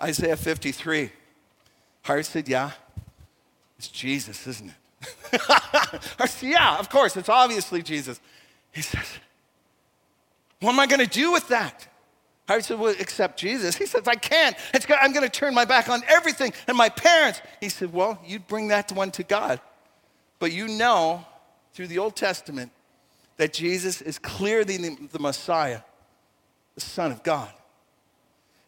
Isaiah 0.00 0.36
53. 0.36 1.10
Harvey 2.02 2.22
said, 2.22 2.48
Yeah, 2.48 2.72
it's 3.78 3.88
Jesus, 3.88 4.46
isn't 4.46 4.70
it? 4.70 5.40
I 6.18 6.26
said, 6.26 6.50
Yeah, 6.50 6.78
of 6.78 6.88
course, 6.88 7.16
it's 7.16 7.28
obviously 7.28 7.82
Jesus. 7.82 8.20
He 8.72 8.82
says, 8.82 9.06
What 10.60 10.72
am 10.72 10.80
I 10.80 10.86
going 10.86 11.00
to 11.00 11.06
do 11.06 11.32
with 11.32 11.48
that? 11.48 11.86
Harvey 12.48 12.62
said, 12.62 12.80
Well, 12.80 12.94
accept 12.98 13.38
Jesus. 13.38 13.76
He 13.76 13.86
says, 13.86 14.08
I 14.08 14.16
can't. 14.16 14.56
I'm 15.00 15.12
going 15.12 15.24
to 15.24 15.30
turn 15.30 15.54
my 15.54 15.64
back 15.64 15.88
on 15.88 16.02
everything 16.08 16.52
and 16.66 16.76
my 16.76 16.88
parents. 16.88 17.40
He 17.60 17.68
said, 17.68 17.92
Well, 17.92 18.18
you'd 18.26 18.48
bring 18.48 18.68
that 18.68 18.90
one 18.90 19.12
to 19.12 19.22
God. 19.22 19.60
But 20.40 20.50
you 20.52 20.66
know 20.66 21.24
through 21.78 21.86
the 21.86 21.98
Old 22.00 22.16
Testament 22.16 22.72
that 23.36 23.52
Jesus 23.52 24.02
is 24.02 24.18
clearly 24.18 24.78
the 24.78 25.20
Messiah 25.20 25.82
the 26.74 26.80
Son 26.80 27.12
of 27.12 27.22
God. 27.22 27.52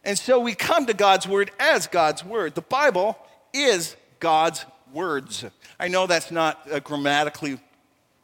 And 0.05 0.17
so 0.17 0.39
we 0.39 0.55
come 0.55 0.87
to 0.87 0.95
God's 0.95 1.27
Word 1.27 1.51
as 1.59 1.89
God's 1.89 2.25
Word. 2.25 2.55
The 2.55 2.63
Bible 2.63 3.19
is 3.53 3.97
God's 4.21 4.65
words. 4.93 5.45
I 5.81 5.89
know 5.89 6.07
that's 6.07 6.31
not 6.31 6.71
uh, 6.71 6.79
grammatically 6.79 7.59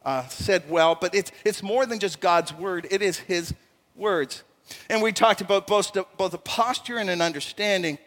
uh, 0.05 0.29
said 0.29 0.63
well, 0.71 0.95
but 0.95 1.17
it's, 1.17 1.33
it's 1.45 1.65
more 1.65 1.85
than 1.85 1.99
just 1.99 2.21
God's 2.21 2.55
Word, 2.55 2.87
it 2.89 3.03
is 3.03 3.19
His 3.19 3.55
words. 3.97 4.45
And 4.89 5.03
we 5.03 5.11
talked 5.11 5.41
about 5.41 5.67
both, 5.67 5.97
both 6.17 6.33
a 6.33 6.39
posture 6.39 6.99
and 6.99 7.11
an 7.11 7.21
understanding. 7.21 7.99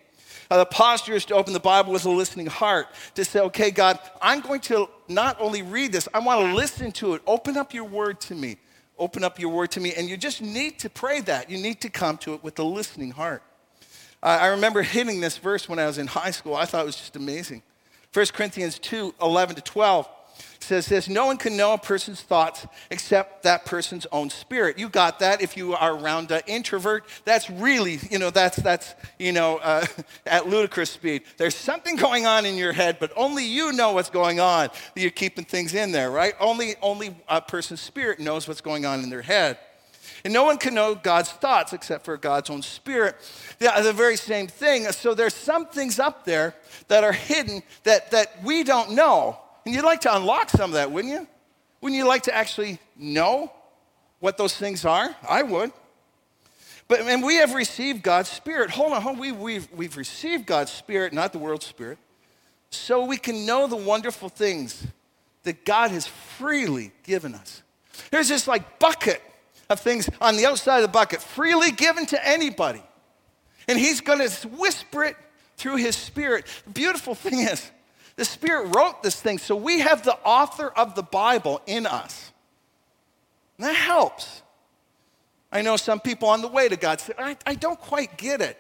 Uh, 0.50 0.58
the 0.58 0.66
posture 0.66 1.14
is 1.14 1.26
to 1.26 1.36
open 1.36 1.54
the 1.54 1.60
Bible 1.60 1.94
with 1.94 2.06
a 2.06 2.10
listening 2.10 2.48
heart, 2.48 2.88
to 3.16 3.24
say, 3.24 3.40
okay, 3.40 3.70
God, 3.70 4.00
I'm 4.22 4.42
going 4.42 4.62
to 4.62 4.90
not 5.08 5.38
only 5.40 5.62
read 5.62 5.92
this, 5.92 6.08
I 6.14 6.20
want 6.20 6.42
to 6.42 6.56
listen 6.56 6.92
to 6.94 7.14
it. 7.14 7.22
Open 7.28 7.56
up 7.56 7.74
your 7.74 7.86
word 7.86 8.20
to 8.22 8.36
me 8.36 8.58
open 9.00 9.24
up 9.24 9.40
your 9.40 9.50
word 9.50 9.72
to 9.72 9.80
me. 9.80 9.94
And 9.94 10.10
you 10.10 10.18
just 10.18 10.42
need 10.42 10.80
to 10.80 10.90
pray 10.90 11.22
that. 11.22 11.50
You 11.50 11.58
need 11.58 11.82
to 11.82 11.90
come 11.90 12.18
to 12.20 12.34
it 12.34 12.44
with 12.44 12.60
a 12.60 12.64
listening 12.64 13.12
heart. 13.12 13.42
Uh, 14.22 14.38
I 14.42 14.48
remember 14.48 14.82
hitting 14.82 15.22
this 15.22 15.38
verse 15.38 15.70
when 15.70 15.80
I 15.80 15.88
was 15.88 15.98
in 15.98 16.08
high 16.08 16.32
school. 16.32 16.56
I 16.56 16.66
thought 16.66 16.82
it 16.82 16.86
was 16.86 16.98
just 16.98 17.16
amazing. 17.16 17.64
1 18.14 18.26
Corinthians 18.34 18.78
2 18.80 19.16
11 19.22 19.56
to 19.56 19.62
12 19.62 20.10
says 20.60 20.88
this 20.88 21.10
No 21.10 21.26
one 21.26 21.38
can 21.38 21.58
know 21.58 21.74
a 21.74 21.78
person's 21.78 22.22
thoughts 22.22 22.66
except 22.90 23.44
that 23.44 23.66
person's 23.66 24.06
own 24.12 24.30
spirit. 24.30 24.78
You 24.78 24.90
got 24.90 25.20
that 25.20 25.42
if 25.42 25.58
you 25.58 25.74
are 25.74 25.96
around 25.96 26.32
an 26.32 26.42
introvert. 26.48 27.06
That's 27.26 27.50
really, 27.50 28.00
you 28.10 28.20
know, 28.20 28.30
that's, 28.30 28.58
that's 28.58 28.96
you 29.18 29.32
know, 29.32 29.58
uh, 29.58 29.86
at 30.26 30.48
ludicrous 30.48 30.92
speed. 30.92 31.24
There's 31.38 31.56
something 31.56 31.96
going 31.96 32.26
on 32.26 32.46
in 32.46 32.56
your 32.56 32.74
head, 32.74 32.98
but 33.00 33.12
only 33.16 33.46
you 33.46 33.72
know 33.74 33.94
what's 33.94 34.10
going 34.10 34.40
on. 34.40 34.70
You're 34.96 35.12
keeping 35.12 35.46
things 35.46 35.74
in 35.74 35.92
there, 35.92 36.12
right? 36.12 36.34
Only, 36.40 36.76
only 36.82 37.16
a 37.28 37.42
person's 37.42 37.82
spirit 37.82 38.20
knows 38.20 38.48
what's 38.48 38.62
going 38.62 38.86
on 38.86 39.04
in 39.04 39.10
their 39.10 39.22
head. 39.22 39.58
And 40.26 40.34
no 40.34 40.44
one 40.44 40.58
can 40.58 40.74
know 40.74 40.96
God's 40.96 41.32
thoughts 41.32 41.72
except 41.72 42.04
for 42.04 42.18
God's 42.18 42.50
own 42.50 42.62
spirit. 42.62 43.16
Yeah, 43.60 43.80
the 43.80 43.94
very 43.94 44.18
same 44.18 44.48
thing. 44.48 44.84
So 44.92 45.14
there's 45.14 45.34
some 45.34 45.66
things 45.68 45.98
up 45.98 46.26
there 46.26 46.56
that 46.90 47.04
are 47.04 47.14
hidden 47.14 47.64
that, 47.84 48.12
that 48.12 48.44
we 48.44 48.64
don't 48.64 48.92
know. 48.92 49.40
And 49.70 49.76
you'd 49.76 49.86
like 49.86 50.02
to 50.02 50.16
unlock 50.16 50.50
some 50.50 50.72
of 50.72 50.74
that, 50.74 50.92
wouldn't 50.92 51.14
you? 51.14 51.28
Wouldn't 51.80 51.96
you 51.96 52.08
like 52.08 52.24
to 52.24 52.36
actually 52.36 52.80
know 52.98 53.54
what 54.20 54.36
those 54.36 54.58
things 54.58 54.84
are? 54.84 55.16
I 55.30 55.44
would. 55.44 55.72
But 56.88 57.02
and 57.02 57.22
we 57.22 57.36
have 57.36 57.54
received 57.54 58.02
God's 58.02 58.30
Spirit. 58.30 58.72
Hold 58.72 58.94
on, 58.94 59.02
hold 59.04 59.18
on. 59.18 59.22
We, 59.22 59.32
we've, 59.32 59.72
we've 59.72 59.96
received 59.96 60.48
God's 60.48 60.72
Spirit, 60.72 61.14
not 61.14 61.34
the 61.34 61.38
world's 61.38 61.68
Spirit, 61.68 62.00
so 62.72 63.06
we 63.06 63.18
can 63.18 63.46
know 63.46 63.68
the 63.68 63.76
wonderful 63.76 64.28
things 64.28 64.88
that 65.44 65.66
God 65.66 65.92
has 65.92 66.08
freely 66.08 66.92
given 67.04 67.36
us. 67.36 67.62
There's 68.10 68.28
this 68.28 68.48
like 68.48 68.80
bucket 68.80 69.22
of 69.70 69.80
things 69.80 70.10
on 70.20 70.36
the 70.36 70.48
outside 70.48 70.78
of 70.78 70.82
the 70.82 70.88
bucket, 70.88 71.22
freely 71.22 71.70
given 71.70 72.08
to 72.08 72.28
anybody. 72.28 72.82
And 73.68 73.78
He's 73.78 74.02
going 74.02 74.28
to 74.28 74.48
whisper 74.48 75.04
it 75.04 75.16
through 75.58 75.76
His 75.76 75.96
Spirit. 75.96 76.48
The 76.66 76.72
beautiful 76.72 77.14
thing 77.14 77.42
is, 77.42 77.70
the 78.20 78.26
Spirit 78.26 78.76
wrote 78.76 79.02
this 79.02 79.18
thing, 79.18 79.38
so 79.38 79.56
we 79.56 79.80
have 79.80 80.04
the 80.04 80.14
author 80.26 80.68
of 80.68 80.94
the 80.94 81.02
Bible 81.02 81.62
in 81.66 81.86
us. 81.86 82.34
And 83.58 83.66
that 83.66 83.76
helps. 83.78 84.42
I 85.54 85.62
know 85.62 85.78
some 85.78 86.02
people 86.02 86.28
on 86.28 86.42
the 86.42 86.50
way 86.50 86.68
to 86.68 86.76
God 86.76 87.00
say, 87.00 87.14
I, 87.18 87.38
I 87.46 87.56
don't 87.56 87.80
quite 87.80 88.18
get 88.18 88.42
it. 88.42 88.60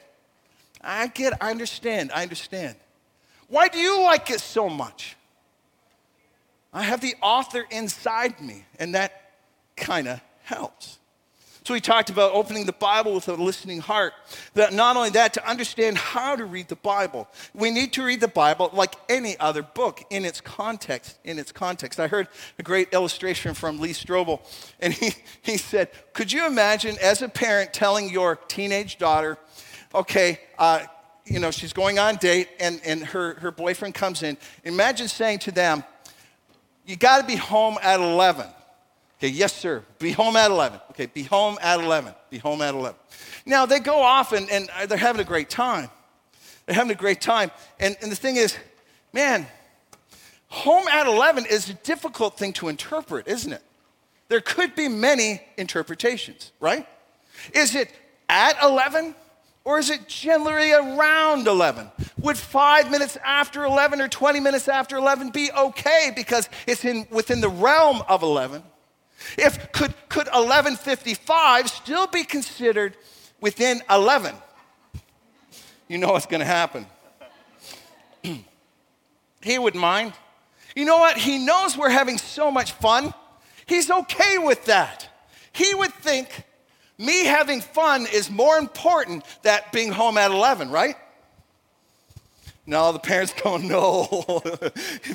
I 0.79 1.07
get, 1.07 1.33
I 1.43 1.51
understand, 1.51 2.13
I 2.15 2.21
understand. 2.21 2.77
Why 3.49 3.67
do 3.67 3.79
you 3.79 4.01
like 4.01 4.29
it 4.29 4.39
so 4.39 4.69
much? 4.69 5.17
I 6.71 6.83
have 6.83 7.01
the 7.01 7.15
author 7.21 7.65
inside 7.69 8.39
me, 8.39 8.63
and 8.79 8.95
that 8.95 9.33
kind 9.75 10.07
of 10.07 10.21
helps. 10.43 10.98
So 11.69 11.75
we 11.75 11.81
talked 11.81 12.09
about 12.09 12.31
opening 12.33 12.65
the 12.65 12.73
Bible 12.73 13.13
with 13.13 13.27
a 13.27 13.35
listening 13.35 13.79
heart. 13.79 14.13
That 14.55 14.73
not 14.73 14.97
only 14.97 15.11
that, 15.11 15.33
to 15.33 15.47
understand 15.47 15.99
how 15.99 16.35
to 16.35 16.43
read 16.43 16.67
the 16.67 16.75
Bible. 16.75 17.27
We 17.53 17.69
need 17.69 17.93
to 17.93 18.03
read 18.03 18.21
the 18.21 18.27
Bible 18.27 18.71
like 18.73 18.95
any 19.07 19.39
other 19.39 19.61
book 19.61 20.03
in 20.09 20.25
its 20.25 20.41
context. 20.41 21.19
In 21.23 21.37
its 21.37 21.51
context. 21.51 21.99
I 21.99 22.07
heard 22.07 22.27
a 22.57 22.63
great 22.63 22.91
illustration 22.91 23.53
from 23.53 23.79
Lee 23.79 23.91
Strobel, 23.91 24.39
and 24.79 24.95
he, 24.95 25.11
he 25.43 25.57
said, 25.57 25.91
Could 26.13 26.31
you 26.31 26.47
imagine 26.47 26.97
as 27.03 27.21
a 27.21 27.29
parent 27.29 27.71
telling 27.71 28.09
your 28.09 28.37
teenage 28.47 28.97
daughter, 28.97 29.37
okay, 29.93 30.39
uh, 30.57 30.79
you 31.25 31.39
know, 31.39 31.51
she's 31.51 31.71
going 31.71 31.99
on 31.99 32.15
date 32.15 32.49
and, 32.59 32.81
and 32.83 33.05
her, 33.05 33.35
her 33.35 33.51
boyfriend 33.51 33.93
comes 33.93 34.23
in. 34.23 34.37
Imagine 34.63 35.07
saying 35.07 35.37
to 35.37 35.51
them, 35.51 35.83
You 36.87 36.95
got 36.95 37.21
to 37.21 37.27
be 37.27 37.35
home 37.35 37.77
at 37.83 37.99
11. 37.99 38.47
Okay, 39.19 39.27
yes, 39.27 39.53
sir. 39.53 39.83
Be 39.99 40.11
home 40.13 40.37
at 40.37 40.49
11. 40.49 40.79
Okay, 40.91 41.05
be 41.07 41.23
home 41.23 41.57
at 41.61 41.81
11. 41.81 42.13
Be 42.29 42.37
home 42.37 42.61
at 42.61 42.73
11. 42.73 42.97
Now, 43.45 43.65
they 43.65 43.79
go 43.79 44.01
off 44.01 44.31
and, 44.31 44.49
and 44.49 44.69
uh, 44.69 44.85
they're 44.85 44.97
having 44.97 45.19
a 45.19 45.25
great 45.25 45.49
time. 45.49 45.89
They're 46.65 46.75
having 46.75 46.91
a 46.91 46.95
great 46.95 47.19
time. 47.19 47.51
And, 47.81 47.97
and 48.01 48.09
the 48.09 48.15
thing 48.15 48.37
is, 48.37 48.55
man, 49.11 49.45
home 50.47 50.87
at 50.87 51.05
11 51.05 51.47
is 51.47 51.69
a 51.69 51.73
difficult 51.73 52.37
thing 52.37 52.53
to 52.53 52.69
interpret, 52.69 53.27
isn't 53.27 53.51
it? 53.51 53.61
There 54.29 54.39
could 54.39 54.73
be 54.73 54.87
many 54.87 55.41
interpretations, 55.57 56.53
right? 56.61 56.87
Is 57.53 57.75
it 57.75 57.91
at 58.29 58.55
11? 58.63 59.15
Or 59.65 59.79
is 59.79 59.89
it 59.89 60.07
generally 60.07 60.71
around 60.71 61.45
11? 61.45 61.91
Would 62.21 62.37
five 62.37 62.89
minutes 62.89 63.17
after 63.25 63.65
11 63.65 63.99
or 63.99 64.07
20 64.07 64.39
minutes 64.39 64.69
after 64.69 64.95
11 64.95 65.31
be 65.31 65.51
okay 65.51 66.13
because 66.15 66.47
it's 66.65 66.85
in, 66.85 67.05
within 67.11 67.41
the 67.41 67.49
realm 67.49 68.01
of 68.07 68.23
11? 68.23 68.63
If 69.37 69.71
could, 69.71 69.93
could 70.09 70.27
1155 70.27 71.69
still 71.69 72.07
be 72.07 72.23
considered 72.23 72.95
within 73.41 73.81
11? 73.89 74.35
You 75.87 75.97
know 75.97 76.11
what's 76.11 76.25
going 76.25 76.41
to 76.41 76.45
happen. 76.45 76.85
he 79.41 79.59
wouldn't 79.59 79.81
mind. 79.81 80.13
You 80.75 80.85
know 80.85 80.97
what? 80.97 81.17
He 81.17 81.37
knows 81.39 81.77
we're 81.77 81.89
having 81.89 82.17
so 82.17 82.51
much 82.51 82.73
fun. 82.73 83.13
He's 83.65 83.89
okay 83.89 84.37
with 84.37 84.65
that. 84.65 85.07
He 85.51 85.73
would 85.73 85.93
think 85.93 86.43
me 86.97 87.25
having 87.25 87.61
fun 87.61 88.07
is 88.13 88.29
more 88.29 88.57
important 88.57 89.23
than 89.41 89.59
being 89.71 89.91
home 89.91 90.17
at 90.17 90.31
11, 90.31 90.69
right? 90.69 90.95
No, 92.65 92.91
the 92.91 92.99
parents 92.99 93.33
go, 93.33 93.57
no. 93.57 94.41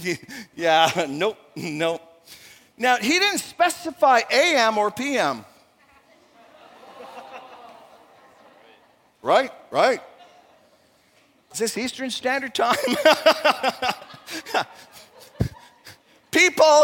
yeah, 0.56 1.06
nope, 1.08 1.38
nope. 1.54 2.02
Now, 2.76 2.96
he 2.96 3.18
didn't 3.18 3.38
specify 3.38 4.22
AM 4.30 4.78
or 4.78 4.90
PM. 4.90 5.44
Right? 9.22 9.50
Right? 9.70 10.00
Is 11.52 11.58
this 11.60 11.78
Eastern 11.78 12.10
Standard 12.10 12.54
Time? 12.54 12.76
people, 16.32 16.82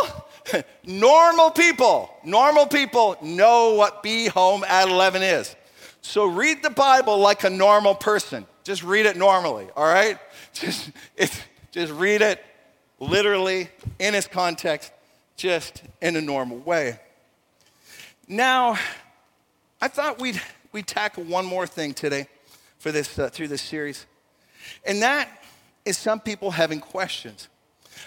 normal 0.87 1.50
people, 1.50 2.11
normal 2.25 2.66
people 2.66 3.16
know 3.20 3.75
what 3.75 4.02
be 4.02 4.28
home 4.28 4.64
at 4.64 4.88
11 4.88 5.23
is. 5.23 5.56
So 6.02 6.25
read 6.25 6.62
the 6.62 6.70
Bible 6.70 7.18
like 7.18 7.44
a 7.44 7.50
normal 7.50 7.94
person. 7.94 8.47
Just 8.62 8.85
read 8.85 9.06
it 9.06 9.16
normally, 9.16 9.68
all 9.76 9.85
right? 9.85 10.18
Just, 10.52 10.90
just 11.70 11.92
read 11.92 12.23
it 12.23 12.44
literally 12.99 13.68
in 14.00 14.14
its 14.16 14.26
context 14.26 14.92
just 15.40 15.82
in 16.02 16.16
a 16.16 16.20
normal 16.20 16.59
way. 16.59 17.00
Now, 18.28 18.76
I 19.80 19.88
thought 19.88 20.20
we'd, 20.20 20.38
we'd 20.70 20.87
tackle 20.87 21.25
one 21.25 21.47
more 21.47 21.66
thing 21.66 21.94
today 21.94 22.28
for 22.78 22.92
this, 22.92 23.18
uh, 23.18 23.30
through 23.30 23.49
this 23.49 23.62
series, 23.62 24.04
and 24.85 25.00
that 25.00 25.42
is 25.87 25.97
some 25.97 26.20
people 26.20 26.50
having 26.50 26.78
questions. 26.78 27.49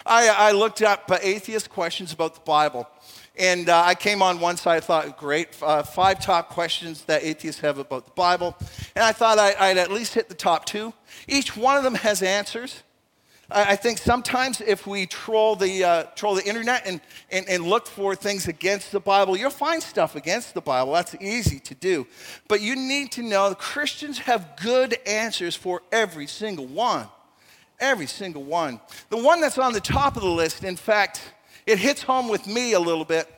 I, 0.06 0.30
I 0.30 0.52
looked 0.52 0.84
up 0.84 1.10
uh, 1.10 1.18
atheist 1.24 1.72
questions 1.72 2.14
about 2.14 2.36
the 2.36 2.42
Bible. 2.42 2.88
And 3.36 3.68
uh, 3.68 3.82
I 3.84 3.96
came 3.96 4.22
on 4.22 4.40
one 4.40 4.58
side, 4.58 4.78
I 4.78 4.80
thought, 4.80 5.18
great, 5.18 5.58
uh, 5.64 5.82
five 5.82 6.20
top 6.20 6.50
questions 6.50 7.04
that 7.06 7.24
atheists 7.24 7.62
have 7.62 7.80
about 7.80 8.06
the 8.06 8.12
Bible. 8.12 8.56
And 8.96 9.04
I 9.04 9.12
thought 9.12 9.40
I, 9.40 9.56
I'd 9.60 9.78
at 9.78 9.92
least 9.92 10.14
hit 10.14 10.30
the 10.30 10.36
top 10.36 10.66
two. 10.66 10.94
Each 11.28 11.58
one 11.58 11.76
of 11.76 11.84
them 11.84 11.96
has 11.96 12.22
answers. 12.22 12.84
I 13.56 13.76
think 13.76 14.00
sometimes 14.00 14.62
if 14.62 14.88
we 14.88 15.06
troll 15.06 15.56
the, 15.56 15.84
uh, 15.84 16.04
troll 16.16 16.36
the 16.36 16.44
internet 16.44 16.84
and, 16.86 17.00
and, 17.32 17.48
and 17.48 17.64
look 17.64 17.86
for 17.86 18.16
things 18.16 18.48
against 18.48 18.92
the 18.92 19.00
Bible, 19.00 19.38
you'll 19.38 19.52
find 19.52 19.82
stuff 19.82 20.16
against 20.16 20.54
the 20.54 20.62
Bible. 20.62 20.94
That's 20.94 21.16
easy 21.22 21.60
to 21.60 21.76
do. 21.76 22.08
But 22.48 22.62
you 22.62 22.76
need 22.76 23.12
to 23.14 23.22
know 23.22 23.50
that 23.50 23.60
Christians 23.60 24.18
have 24.20 24.56
good 24.62 24.98
answers 25.06 25.56
for 25.56 25.84
every 25.92 26.26
single 26.26 26.66
one. 26.66 27.08
Every 27.80 28.08
single 28.08 28.44
one. 28.44 28.80
The 29.10 29.18
one 29.18 29.40
that's 29.40 29.58
on 29.58 29.74
the 29.74 29.82
top 29.82 30.16
of 30.16 30.24
the 30.24 30.30
list, 30.30 30.64
in 30.64 30.76
fact, 30.76 31.22
it 31.68 31.78
hits 31.78 32.02
home 32.02 32.30
with 32.30 32.48
me 32.48 32.74
a 32.74 32.80
little 32.80 33.06
bit 33.06 33.32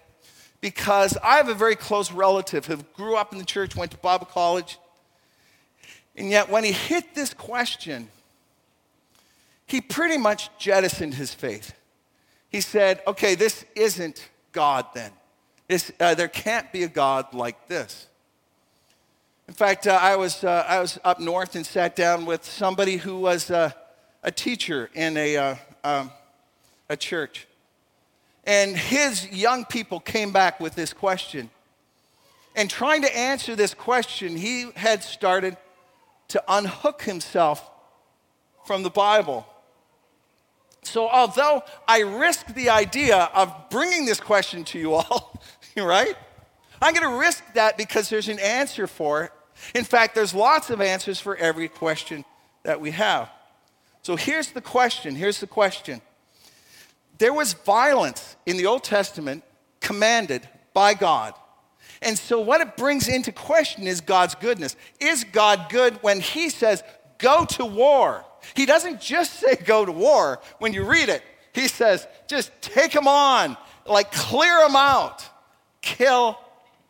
because 0.61 1.17
I 1.23 1.35
have 1.35 1.49
a 1.49 1.53
very 1.53 1.75
close 1.75 2.11
relative 2.11 2.65
who 2.65 2.77
grew 2.93 3.15
up 3.15 3.33
in 3.33 3.39
the 3.39 3.45
church, 3.45 3.75
went 3.75 3.91
to 3.91 3.97
Bible 3.97 4.25
college, 4.25 4.79
and 6.15 6.29
yet 6.29 6.49
when 6.49 6.63
he 6.63 6.71
hit 6.71 7.13
this 7.13 7.33
question, 7.33 8.07
he 9.65 9.81
pretty 9.81 10.17
much 10.17 10.49
jettisoned 10.57 11.15
his 11.15 11.33
faith. 11.33 11.73
He 12.49 12.61
said, 12.61 13.01
okay, 13.07 13.35
this 13.35 13.65
isn't 13.75 14.29
God 14.51 14.85
then. 14.93 15.11
This, 15.67 15.91
uh, 15.99 16.13
there 16.15 16.27
can't 16.27 16.71
be 16.71 16.83
a 16.83 16.87
God 16.87 17.33
like 17.33 17.67
this. 17.67 18.07
In 19.47 19.53
fact, 19.53 19.87
uh, 19.87 19.99
I, 20.01 20.15
was, 20.15 20.43
uh, 20.43 20.65
I 20.67 20.79
was 20.79 20.99
up 21.03 21.19
north 21.19 21.55
and 21.55 21.65
sat 21.65 21.95
down 21.95 22.25
with 22.25 22.45
somebody 22.45 22.97
who 22.97 23.19
was 23.19 23.51
uh, 23.51 23.71
a 24.23 24.31
teacher 24.31 24.89
in 24.93 25.17
a, 25.17 25.37
uh, 25.37 25.55
um, 25.83 26.11
a 26.89 26.97
church. 26.97 27.47
And 28.45 28.77
his 28.77 29.31
young 29.31 29.65
people 29.65 29.99
came 29.99 30.31
back 30.31 30.59
with 30.59 30.75
this 30.75 30.93
question. 30.93 31.49
And 32.55 32.69
trying 32.69 33.01
to 33.01 33.17
answer 33.17 33.55
this 33.55 33.73
question, 33.73 34.37
he 34.37 34.69
had 34.75 35.03
started 35.03 35.57
to 36.29 36.43
unhook 36.47 37.01
himself 37.03 37.69
from 38.65 38.83
the 38.83 38.89
Bible. 38.89 39.45
So, 40.85 41.09
although 41.09 41.63
I 41.87 42.01
risk 42.01 42.53
the 42.53 42.69
idea 42.69 43.29
of 43.33 43.53
bringing 43.69 44.05
this 44.05 44.19
question 44.19 44.63
to 44.65 44.79
you 44.79 44.93
all, 44.93 45.41
right? 45.77 46.15
I'm 46.81 46.93
going 46.93 47.09
to 47.09 47.17
risk 47.17 47.43
that 47.53 47.77
because 47.77 48.09
there's 48.09 48.29
an 48.29 48.39
answer 48.39 48.87
for 48.87 49.23
it. 49.23 49.31
In 49.73 49.83
fact, 49.83 50.15
there's 50.15 50.33
lots 50.33 50.69
of 50.69 50.81
answers 50.81 51.19
for 51.19 51.35
every 51.35 51.67
question 51.67 52.25
that 52.63 52.79
we 52.79 52.91
have. 52.91 53.29
So, 54.03 54.15
here's 54.15 54.51
the 54.51 54.61
question. 54.61 55.15
Here's 55.15 55.39
the 55.39 55.47
question 55.47 56.01
there 57.17 57.33
was 57.33 57.53
violence 57.53 58.35
in 58.45 58.57
the 58.57 58.65
Old 58.65 58.83
Testament 58.83 59.43
commanded 59.79 60.47
by 60.73 60.93
God. 60.93 61.33
And 62.01 62.17
so, 62.17 62.39
what 62.39 62.61
it 62.61 62.77
brings 62.77 63.07
into 63.07 63.31
question 63.31 63.87
is 63.87 64.01
God's 64.01 64.35
goodness. 64.35 64.75
Is 64.99 65.23
God 65.23 65.67
good 65.69 65.97
when 66.03 66.19
He 66.19 66.49
says, 66.49 66.83
go 67.17 67.45
to 67.45 67.65
war? 67.65 68.25
He 68.53 68.65
doesn't 68.65 69.01
just 69.01 69.33
say 69.33 69.55
go 69.55 69.85
to 69.85 69.91
war 69.91 70.39
when 70.59 70.73
you 70.73 70.83
read 70.83 71.09
it, 71.09 71.23
He 71.53 71.67
says, 71.67 72.07
just 72.27 72.51
take 72.61 72.91
them 72.91 73.07
on, 73.07 73.57
like 73.85 74.11
clear 74.11 74.59
them 74.59 74.75
out, 74.75 75.27
kill 75.81 76.37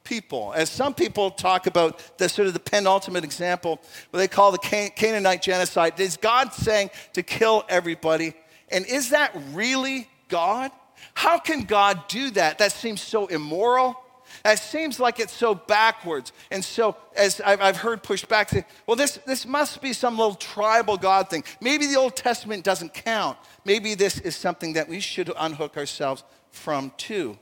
people. 0.04 0.54
As 0.56 0.70
some 0.70 0.94
people 0.94 1.32
talk 1.32 1.68
about 1.68 2.18
the 2.18 2.30
sort 2.30 2.48
of 2.48 2.54
the 2.54 2.60
penultimate 2.60 3.24
example, 3.24 3.82
what 4.12 4.20
they 4.20 4.28
call 4.28 4.52
the 4.52 4.92
Canaanite 4.96 5.42
genocide, 5.42 6.00
is 6.00 6.16
God 6.16 6.54
saying 6.54 6.92
to 7.14 7.24
kill 7.24 7.66
everybody? 7.68 8.34
And 8.70 8.86
is 8.86 9.10
that 9.10 9.36
really 9.52 10.08
God? 10.30 10.72
How 11.14 11.38
can 11.40 11.64
God 11.64 12.08
do 12.08 12.30
that? 12.32 12.60
That 12.60 12.72
seems 12.72 13.02
so 13.02 13.28
immoral. 13.28 14.00
That 14.46 14.60
seems 14.60 15.00
like 15.00 15.20
it's 15.20 15.34
so 15.34 15.56
backwards. 15.56 16.32
And 16.52 16.64
so, 16.64 16.96
as 17.18 17.42
I've 17.42 17.78
heard 17.78 18.04
pushed 18.04 18.28
back, 18.28 18.50
say, 18.50 18.64
well, 18.86 18.96
this, 18.96 19.18
this 19.26 19.44
must 19.44 19.82
be 19.82 19.92
some 19.92 20.20
little 20.20 20.36
tribal 20.36 20.98
God 20.98 21.32
thing. 21.32 21.44
Maybe 21.60 21.88
the 21.88 21.96
Old 21.96 22.16
Testament 22.16 22.64
doesn't 22.64 22.94
count. 22.94 23.40
Maybe 23.66 23.96
this 23.96 24.20
is 24.20 24.36
something 24.36 24.74
that 24.74 24.88
we 24.88 25.00
should 25.00 25.32
unhook 25.36 25.78
ourselves 25.78 26.24
from 26.52 26.92
too. 26.96 27.40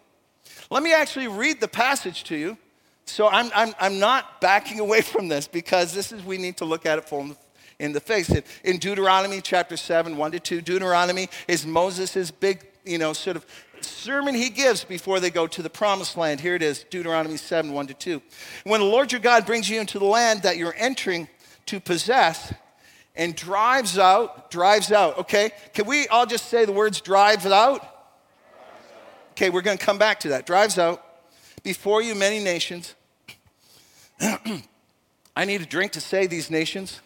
Let 0.71 0.81
me 0.81 0.93
actually 0.93 1.27
read 1.27 1.59
the 1.59 1.67
passage 1.67 2.23
to 2.25 2.37
you. 2.37 2.57
So 3.03 3.27
I'm, 3.27 3.51
I'm, 3.53 3.73
I'm 3.81 3.99
not 3.99 4.39
backing 4.39 4.79
away 4.79 5.01
from 5.13 5.27
this 5.27 5.45
because 5.45 5.93
this 5.93 6.13
is, 6.13 6.23
we 6.23 6.37
need 6.37 6.55
to 6.55 6.65
look 6.65 6.85
at 6.85 6.99
it 6.99 7.09
full 7.09 7.35
in 7.79 7.91
the 7.91 7.99
face. 7.99 8.33
In 8.63 8.77
Deuteronomy 8.77 9.41
chapter 9.41 9.75
7, 9.75 10.15
1 10.15 10.31
to 10.31 10.39
2, 10.39 10.61
Deuteronomy 10.61 11.27
is 11.49 11.65
Moses' 11.65 12.31
big 12.31 12.65
you 12.85 12.97
know, 12.97 13.13
sort 13.13 13.37
of 13.37 13.45
sermon 13.83 14.35
he 14.35 14.49
gives 14.49 14.83
before 14.83 15.19
they 15.19 15.29
go 15.29 15.47
to 15.47 15.61
the 15.61 15.69
promised 15.69 16.17
land. 16.17 16.39
Here 16.39 16.55
it 16.55 16.61
is, 16.61 16.85
Deuteronomy 16.89 17.37
7, 17.37 17.71
1 17.71 17.87
to 17.87 17.93
2. 17.93 18.21
When 18.63 18.81
the 18.81 18.87
Lord 18.87 19.11
your 19.11 19.21
God 19.21 19.45
brings 19.45 19.69
you 19.69 19.79
into 19.79 19.99
the 19.99 20.05
land 20.05 20.43
that 20.43 20.57
you're 20.57 20.75
entering 20.77 21.27
to 21.67 21.79
possess 21.79 22.53
and 23.15 23.35
drives 23.35 23.97
out, 23.97 24.49
drives 24.49 24.91
out, 24.91 25.17
okay? 25.19 25.51
Can 25.73 25.85
we 25.85 26.07
all 26.07 26.25
just 26.25 26.47
say 26.47 26.65
the 26.65 26.71
words 26.71 27.01
drives 27.01 27.45
out? 27.45 27.87
Okay, 29.31 29.49
we're 29.49 29.61
going 29.61 29.77
to 29.77 29.85
come 29.85 29.97
back 29.97 30.19
to 30.21 30.29
that. 30.29 30.45
Drives 30.45 30.77
out 30.77 31.03
before 31.63 32.01
you 32.01 32.15
many 32.15 32.39
nations. 32.43 32.95
I 35.35 35.45
need 35.45 35.61
a 35.61 35.65
drink 35.65 35.93
to 35.93 36.01
say 36.01 36.27
these 36.27 36.51
nations. 36.51 37.01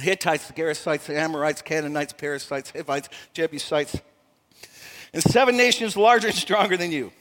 Hittites, 0.00 0.50
Gerasites, 0.52 1.08
Amorites, 1.14 1.62
Canaanites, 1.62 2.12
Perizzites, 2.12 2.70
Hivites, 2.70 3.08
Jebusites, 3.32 4.00
and 5.12 5.22
seven 5.22 5.56
nations 5.56 5.96
larger 5.96 6.28
and 6.28 6.36
stronger 6.36 6.76
than 6.76 6.92
you. 6.92 7.12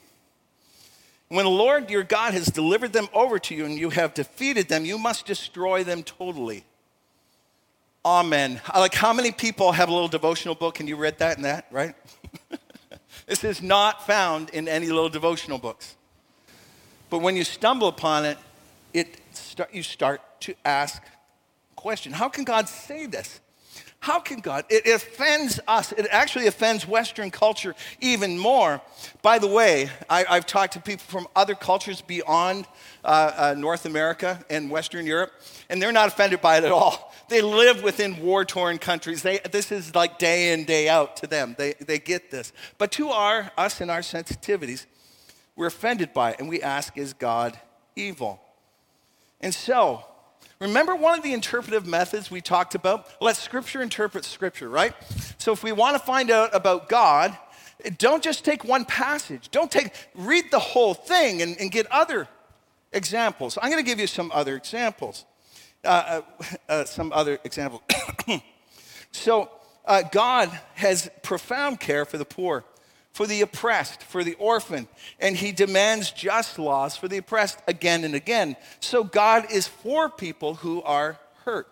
When 1.30 1.46
the 1.46 1.52
Lord 1.52 1.92
your 1.92 2.04
God 2.04 2.34
has 2.34 2.48
delivered 2.48 2.92
them 2.92 3.08
over 3.14 3.38
to 3.40 3.56
you 3.56 3.66
and 3.66 3.78
you 3.78 3.92
have 3.92 4.14
defeated 4.14 4.68
them, 4.68 4.84
you 4.84 4.98
must 4.98 5.26
destroy 5.26 5.84
them 5.84 6.02
totally. 6.02 6.64
Amen. 8.04 8.62
Like, 8.74 8.96
how 8.96 9.14
many 9.14 9.32
people 9.32 9.72
have 9.72 9.90
a 9.90 9.92
little 9.92 10.08
devotional 10.08 10.56
book 10.56 10.80
and 10.80 10.90
you 10.90 10.96
read 10.96 11.20
that 11.20 11.36
and 11.36 11.46
that, 11.46 11.68
right? 11.70 11.94
this 13.28 13.44
is 13.44 13.62
not 13.62 14.08
found 14.08 14.50
in 14.52 14.68
any 14.68 14.88
little 14.88 15.10
devotional 15.10 15.60
books. 15.60 15.96
But 17.10 17.20
when 17.20 17.36
you 17.36 17.44
stumble 17.44 17.88
upon 17.88 18.26
it, 18.26 18.38
it 18.94 19.20
you 19.72 19.84
start 19.84 20.22
to 20.42 20.56
ask 20.64 21.04
question 21.80 22.12
How 22.12 22.30
can 22.30 22.44
God 22.44 22.68
say 22.68 23.06
this? 23.06 23.40
How 24.02 24.20
can 24.22 24.40
God? 24.40 24.64
It 24.70 24.88
offends 24.88 25.60
us. 25.68 25.92
It 25.92 26.08
actually 26.10 26.48
offends 26.48 26.88
Western 26.88 27.32
culture 27.32 27.76
even 28.00 28.38
more. 28.38 28.82
By 29.22 29.40
the 29.40 29.48
way, 29.48 29.90
I, 30.10 30.24
have 30.24 30.46
talked 30.46 30.74
to 30.74 30.80
people 30.80 31.04
from 31.06 31.28
other 31.36 31.54
cultures 31.54 32.00
beyond 32.02 32.66
uh, 33.04 33.32
uh, 33.36 33.56
North 33.58 33.86
America 33.86 34.40
and 34.50 34.70
Western 34.70 35.06
Europe, 35.06 35.34
and 35.70 35.82
they're 35.82 35.92
not 35.92 36.08
offended 36.08 36.40
by 36.40 36.58
it 36.58 36.64
at 36.64 36.72
all. 36.72 37.14
They 37.28 37.42
live 37.42 37.84
within 37.84 38.22
war 38.22 38.46
torn 38.46 38.78
countries. 38.80 39.22
They, 39.22 39.40
this 39.52 39.72
is 39.72 39.94
like 39.94 40.18
day 40.18 40.54
in, 40.54 40.64
day 40.64 40.90
out 40.90 41.18
to 41.18 41.28
them. 41.28 41.56
They, 41.58 41.74
they 41.74 42.00
get 42.00 42.32
this. 42.32 42.54
But 42.78 42.92
to 42.94 43.10
our, 43.10 43.52
us 43.58 43.82
and 43.82 43.92
our 43.92 44.00
sensitivities, 44.00 44.86
we're 45.56 45.68
offended 45.68 46.14
by 46.14 46.32
it, 46.32 46.40
and 46.40 46.50
we 46.50 46.62
ask, 46.62 46.98
is 46.98 47.14
God 47.14 47.60
evil? 47.96 48.42
And 49.42 49.54
so, 49.54 50.06
Remember 50.62 50.94
one 50.94 51.18
of 51.18 51.24
the 51.24 51.32
interpretive 51.32 51.88
methods 51.88 52.30
we 52.30 52.42
talked 52.42 52.76
about? 52.76 53.08
Let 53.22 53.38
Scripture 53.38 53.82
interpret 53.82 54.26
Scripture, 54.26 54.70
right? 54.70 54.94
So 55.38 55.54
if 55.54 55.64
we 55.64 55.72
want 55.72 55.96
to 55.96 56.00
find 56.00 56.30
out 56.30 56.54
about 56.54 56.90
God, 56.90 57.38
don't 57.98 58.22
just 58.22 58.44
take 58.44 58.66
one 58.66 58.84
passage. 58.84 59.50
Don't 59.52 59.72
take, 59.72 59.94
read 60.14 60.52
the 60.52 60.60
whole 60.60 60.94
thing 60.94 61.42
and, 61.42 61.58
and 61.62 61.72
get 61.72 61.90
other 61.90 62.28
examples. 62.92 63.58
I'm 63.62 63.72
going 63.72 63.82
to 63.82 63.90
give 63.90 64.02
you 64.02 64.08
some 64.08 64.34
other 64.34 64.58
examples. 64.58 65.24
Uh, 65.86 65.88
uh, 65.88 66.56
uh, 66.70 66.84
some 66.84 67.14
other 67.14 67.40
examples. 67.46 67.82
so, 69.12 69.50
uh, 69.86 70.04
God 70.12 70.50
has 70.76 71.10
profound 71.24 71.80
care 71.80 72.04
for 72.04 72.18
the 72.18 72.26
poor 72.26 72.66
for 73.12 73.28
the 73.28 73.42
oppressed, 73.42 74.04
for 74.04 74.24
the 74.24 74.36
orphan, 74.36 74.88
and 75.20 75.36
he 75.36 75.52
demands 75.52 76.12
just 76.12 76.58
laws 76.58 76.96
for 76.96 77.08
the 77.08 77.18
oppressed 77.18 77.60
again 77.68 78.04
and 78.04 78.16
again. 78.16 78.56
So 78.80 79.04
God 79.04 79.52
is 79.52 79.68
for 79.68 80.10
people 80.10 80.56
who 80.56 80.82
are 80.84 81.20
hurt. 81.44 81.68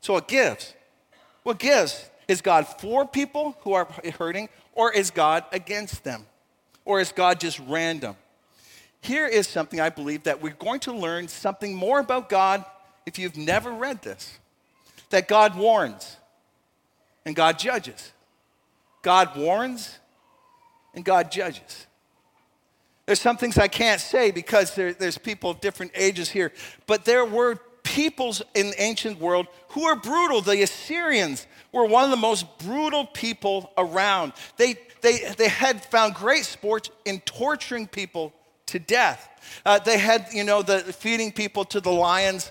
So 0.00 0.16
it 0.16 0.28
gives. 0.28 0.74
What 1.42 1.58
gives? 1.58 2.10
Is 2.28 2.40
God 2.40 2.66
for 2.66 3.06
people 3.06 3.56
who 3.60 3.72
are 3.72 3.86
hurting, 4.18 4.48
or 4.72 4.92
is 4.92 5.10
God 5.10 5.44
against 5.52 6.04
them? 6.04 6.26
Or 6.84 7.00
is 7.00 7.12
God 7.12 7.40
just 7.40 7.58
random? 7.60 8.16
Here 9.00 9.26
is 9.26 9.46
something 9.46 9.80
I 9.80 9.90
believe 9.90 10.24
that 10.24 10.42
we're 10.42 10.54
going 10.54 10.80
to 10.80 10.92
learn 10.92 11.28
something 11.28 11.74
more 11.74 12.00
about 12.00 12.28
God 12.28 12.64
if 13.06 13.18
you've 13.18 13.36
never 13.36 13.70
read 13.70 14.02
this. 14.02 14.38
That 15.10 15.28
God 15.28 15.56
warns. 15.56 16.16
and 17.24 17.34
God 17.34 17.58
judges. 17.58 18.12
God 19.02 19.36
warns 19.36 19.98
and 20.94 21.04
God 21.04 21.30
judges. 21.30 21.86
There's 23.06 23.20
some 23.20 23.36
things 23.36 23.58
I 23.58 23.68
can't 23.68 24.00
say 24.00 24.30
because 24.30 24.74
there, 24.74 24.92
there's 24.94 25.18
people 25.18 25.50
of 25.50 25.60
different 25.60 25.92
ages 25.94 26.30
here, 26.30 26.52
but 26.86 27.04
there 27.04 27.24
were 27.24 27.56
peoples 27.82 28.42
in 28.54 28.70
the 28.70 28.82
ancient 28.82 29.20
world 29.20 29.46
who 29.68 29.84
were 29.84 29.96
brutal. 29.96 30.40
The 30.40 30.62
Assyrians 30.62 31.46
were 31.70 31.84
one 31.84 32.04
of 32.04 32.10
the 32.10 32.16
most 32.16 32.58
brutal 32.58 33.04
people 33.04 33.70
around. 33.76 34.32
They, 34.56 34.76
they, 35.02 35.18
they 35.36 35.48
had 35.48 35.84
found 35.84 36.14
great 36.14 36.44
sport 36.44 36.90
in 37.04 37.20
torturing 37.20 37.86
people 37.86 38.32
to 38.66 38.78
death. 38.78 39.28
Uh, 39.66 39.78
they 39.78 39.98
had, 39.98 40.28
you 40.32 40.44
know, 40.44 40.62
the 40.62 40.80
feeding 40.80 41.30
people 41.30 41.64
to 41.66 41.80
the 41.80 41.92
lions, 41.92 42.50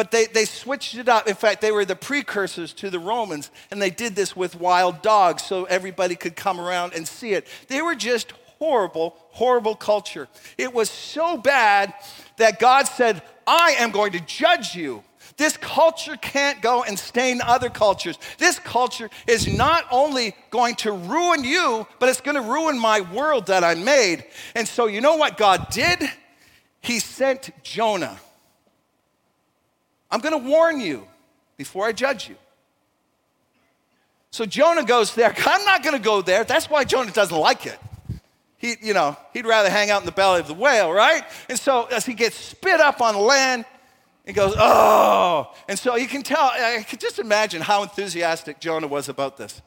but 0.00 0.10
they, 0.10 0.24
they 0.24 0.46
switched 0.46 0.94
it 0.94 1.10
up. 1.10 1.28
In 1.28 1.34
fact, 1.34 1.60
they 1.60 1.70
were 1.70 1.84
the 1.84 1.94
precursors 1.94 2.72
to 2.72 2.88
the 2.88 2.98
Romans, 2.98 3.50
and 3.70 3.82
they 3.82 3.90
did 3.90 4.16
this 4.16 4.34
with 4.34 4.58
wild 4.58 5.02
dogs 5.02 5.42
so 5.42 5.64
everybody 5.64 6.16
could 6.16 6.34
come 6.34 6.58
around 6.58 6.94
and 6.94 7.06
see 7.06 7.34
it. 7.34 7.46
They 7.68 7.82
were 7.82 7.94
just 7.94 8.32
horrible, 8.58 9.14
horrible 9.28 9.74
culture. 9.74 10.26
It 10.56 10.72
was 10.72 10.88
so 10.88 11.36
bad 11.36 11.92
that 12.38 12.58
God 12.58 12.86
said, 12.86 13.20
I 13.46 13.72
am 13.72 13.90
going 13.90 14.12
to 14.12 14.20
judge 14.20 14.74
you. 14.74 15.04
This 15.36 15.58
culture 15.58 16.16
can't 16.16 16.62
go 16.62 16.82
and 16.82 16.98
stain 16.98 17.42
other 17.42 17.68
cultures. 17.68 18.16
This 18.38 18.58
culture 18.58 19.10
is 19.26 19.46
not 19.54 19.84
only 19.90 20.34
going 20.48 20.76
to 20.76 20.92
ruin 20.92 21.44
you, 21.44 21.86
but 21.98 22.08
it's 22.08 22.22
going 22.22 22.36
to 22.36 22.50
ruin 22.50 22.78
my 22.78 23.02
world 23.02 23.48
that 23.48 23.64
I 23.64 23.74
made. 23.74 24.24
And 24.54 24.66
so, 24.66 24.86
you 24.86 25.02
know 25.02 25.16
what 25.16 25.36
God 25.36 25.68
did? 25.70 26.10
He 26.80 27.00
sent 27.00 27.50
Jonah. 27.62 28.18
I'm 30.10 30.20
going 30.20 30.40
to 30.40 30.48
warn 30.48 30.80
you 30.80 31.06
before 31.56 31.86
I 31.86 31.92
judge 31.92 32.28
you. 32.28 32.36
So 34.30 34.46
Jonah 34.46 34.84
goes 34.84 35.14
there. 35.14 35.34
I'm 35.46 35.64
not 35.64 35.82
going 35.82 35.96
to 35.96 36.02
go 36.02 36.22
there. 36.22 36.44
That's 36.44 36.68
why 36.70 36.84
Jonah 36.84 37.12
doesn't 37.12 37.36
like 37.36 37.66
it. 37.66 37.78
He, 38.58 38.74
you 38.82 38.92
know, 38.92 39.16
he'd 39.32 39.46
rather 39.46 39.70
hang 39.70 39.90
out 39.90 40.02
in 40.02 40.06
the 40.06 40.12
belly 40.12 40.40
of 40.40 40.46
the 40.46 40.54
whale, 40.54 40.92
right? 40.92 41.24
And 41.48 41.58
so 41.58 41.84
as 41.86 42.04
he 42.04 42.12
gets 42.12 42.36
spit 42.36 42.78
up 42.78 43.00
on 43.00 43.16
land, 43.16 43.64
he 44.26 44.34
goes, 44.34 44.54
oh. 44.58 45.54
And 45.66 45.78
so 45.78 45.96
you 45.96 46.06
can 46.06 46.22
tell, 46.22 46.44
I 46.44 46.84
can 46.86 46.98
just 46.98 47.18
imagine 47.18 47.62
how 47.62 47.82
enthusiastic 47.82 48.60
Jonah 48.60 48.86
was 48.86 49.08
about 49.08 49.38
this. 49.38 49.62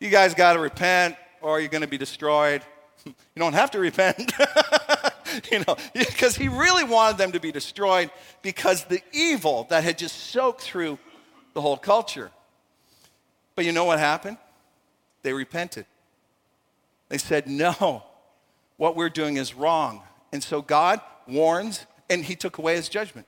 You 0.00 0.10
guys 0.10 0.34
got 0.34 0.54
to 0.54 0.58
repent 0.58 1.16
or 1.40 1.60
you're 1.60 1.68
going 1.68 1.82
to 1.82 1.88
be 1.88 1.98
destroyed. 1.98 2.62
You 3.06 3.40
don't 3.40 3.52
have 3.52 3.70
to 3.72 3.80
repent. 3.80 4.32
you 5.52 5.64
know, 5.66 5.76
because 5.94 6.36
he 6.36 6.48
really 6.48 6.84
wanted 6.84 7.18
them 7.18 7.32
to 7.32 7.40
be 7.40 7.52
destroyed 7.52 8.10
because 8.42 8.84
the 8.84 9.02
evil 9.12 9.66
that 9.70 9.84
had 9.84 9.98
just 9.98 10.16
soaked 10.16 10.62
through 10.62 10.98
the 11.54 11.60
whole 11.60 11.76
culture. 11.76 12.30
But 13.54 13.64
you 13.64 13.72
know 13.72 13.84
what 13.84 13.98
happened? 13.98 14.38
They 15.22 15.32
repented. 15.32 15.86
They 17.08 17.18
said, 17.18 17.46
no, 17.46 18.02
what 18.76 18.96
we're 18.96 19.10
doing 19.10 19.36
is 19.36 19.54
wrong. 19.54 20.02
And 20.32 20.42
so 20.42 20.62
God 20.62 21.00
warns 21.28 21.86
and 22.10 22.24
he 22.24 22.34
took 22.34 22.58
away 22.58 22.76
his 22.76 22.88
judgment 22.88 23.26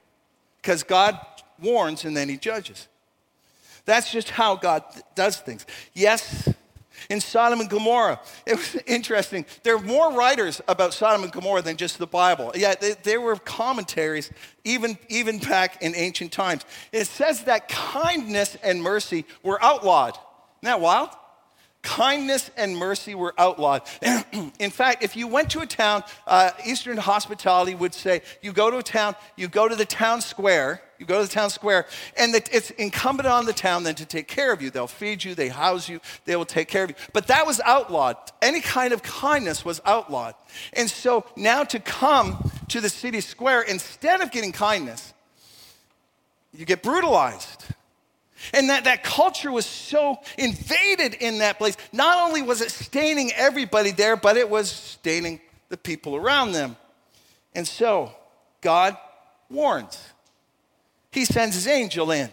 because 0.61 0.83
God 0.83 1.19
warns 1.61 2.05
and 2.05 2.17
then 2.17 2.29
he 2.29 2.37
judges. 2.37 2.89
That's 3.85 4.11
just 4.11 4.31
how 4.31 4.57
God 4.57 4.83
does 5.15 5.39
things. 5.39 5.65
Yes, 5.95 6.49
in 7.11 7.21
Sodom 7.21 7.61
and 7.61 7.71
Gomorrah, 7.71 8.21
it 8.47 8.57
was 8.57 8.77
interesting. 8.87 9.47
There 9.63 9.77
are 9.77 9.83
more 9.83 10.13
writers 10.13 10.61
about 10.69 10.95
Sodom 10.95 11.23
and 11.23 11.33
Gomorrah 11.33 11.63
than 11.63 11.77
just 11.77 11.99
the 11.99 12.07
Bible. 12.07 12.53
Yeah, 12.55 12.75
there 13.03 13.21
were 13.21 13.37
commentaries 13.37 14.31
even, 14.65 14.99
even 15.09 15.39
back 15.39 15.83
in 15.83 15.95
ancient 15.95 16.33
times. 16.33 16.65
It 16.93 17.07
says 17.07 17.45
that 17.45 17.69
kindness 17.69 18.57
and 18.63 18.83
mercy 18.83 19.25
were 19.43 19.63
outlawed. 19.63 20.15
Isn't 20.63 20.73
that 20.73 20.81
wild? 20.81 21.11
kindness 21.87 22.51
and 22.57 22.77
mercy 22.77 23.15
were 23.15 23.33
outlawed. 23.39 23.83
In 24.59 24.71
fact, 24.71 25.05
if 25.05 25.17
you 25.17 25.29
went 25.29 25.51
to 25.51 25.61
a 25.61 25.67
town, 25.67 26.03
uh, 26.27 26.51
Eastern 26.67 26.97
hospitality 26.97 27.77
would 27.77 27.95
say, 27.95 28.23
you 28.43 28.53
go 28.53 28.73
to 28.73 28.79
a 28.79 28.83
town, 28.83 29.15
you 29.37 29.47
go 29.47 29.69
to 29.69 29.77
the 29.77 29.85
town 29.85 30.21
square, 30.21 30.83
you 30.99 31.07
go 31.07 31.21
to 31.21 31.27
the 31.27 31.33
town 31.33 31.51
square, 31.51 31.87
and 32.17 32.35
it's 32.35 32.71
incumbent 32.71 33.27
on 33.27 33.47
the 33.47 33.53
town 33.53 33.85
then 33.85 33.95
to 33.97 34.07
take 34.07 34.29
care 34.29 34.53
of 34.53 34.63
you. 34.63 34.71
They'll 34.71 34.87
feed 34.87 35.25
you, 35.25 35.35
they 35.35 35.49
house 35.49 35.89
you, 35.89 36.01
they 36.25 36.37
will 36.37 36.45
take 36.45 36.69
care 36.69 36.85
of 36.85 36.91
you. 36.91 36.97
But 37.13 37.27
that 37.29 37.47
was 37.47 37.61
outlawed. 37.65 38.17
Any 38.41 38.61
kind 38.61 38.93
of 38.93 39.03
kindness 39.03 39.65
was 39.65 39.81
outlawed. 39.85 40.35
And 40.73 40.91
so 40.91 41.27
now 41.37 41.65
to 41.65 41.79
come 41.79 42.51
to 42.69 42.81
the 42.81 42.89
city 42.89 43.21
square, 43.21 43.63
instead 43.63 44.21
of 44.21 44.31
getting 44.31 44.53
kindness, 44.53 45.13
you 46.53 46.65
get 46.65 46.83
brutalized. 46.83 47.65
And 48.53 48.71
that, 48.71 48.85
that 48.85 49.03
culture 49.03 49.51
was 49.51 49.67
so 49.67 50.19
invaded 50.39 51.15
in 51.15 51.39
that 51.39 51.59
place. 51.59 51.77
Not 51.93 52.29
only 52.29 52.43
was 52.43 52.61
it 52.61 52.71
staining 52.71 53.33
everybody 53.33 53.91
there, 53.91 54.17
but 54.17 54.37
it 54.37 54.49
was 54.49 54.71
staining 54.71 55.41
the 55.69 55.77
people 55.77 56.17
around 56.17 56.53
them. 56.53 56.77
And 57.55 57.67
so 57.67 58.13
God 58.61 58.97
warns. 59.49 59.99
He 61.17 61.25
sends 61.25 61.55
his 61.55 61.67
angel 61.67 62.11
in. 62.11 62.31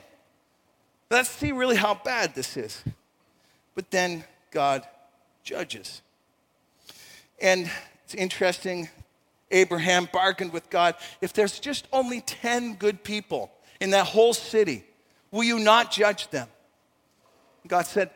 Let's 1.09 1.29
see 1.29 1.53
really 1.53 1.77
how 1.77 1.95
bad 1.95 2.35
this 2.35 2.57
is. 2.57 2.83
But 3.75 3.89
then 3.89 4.25
God 4.51 4.85
judges. 5.43 6.01
And 7.41 7.71
it's 8.03 8.13
interesting, 8.13 8.89
Abraham 9.51 10.09
bargained 10.11 10.51
with 10.51 10.69
God 10.69 10.95
if 11.21 11.31
there's 11.31 11.59
just 11.59 11.87
only 11.93 12.19
10 12.21 12.75
good 12.75 13.03
people 13.03 13.51
in 13.79 13.91
that 13.91 14.05
whole 14.07 14.33
city, 14.33 14.83
Will 15.31 15.43
you 15.43 15.57
not 15.57 15.91
judge 15.91 16.29
them? 16.29 16.47
God 17.67 17.87
said, 17.87 18.11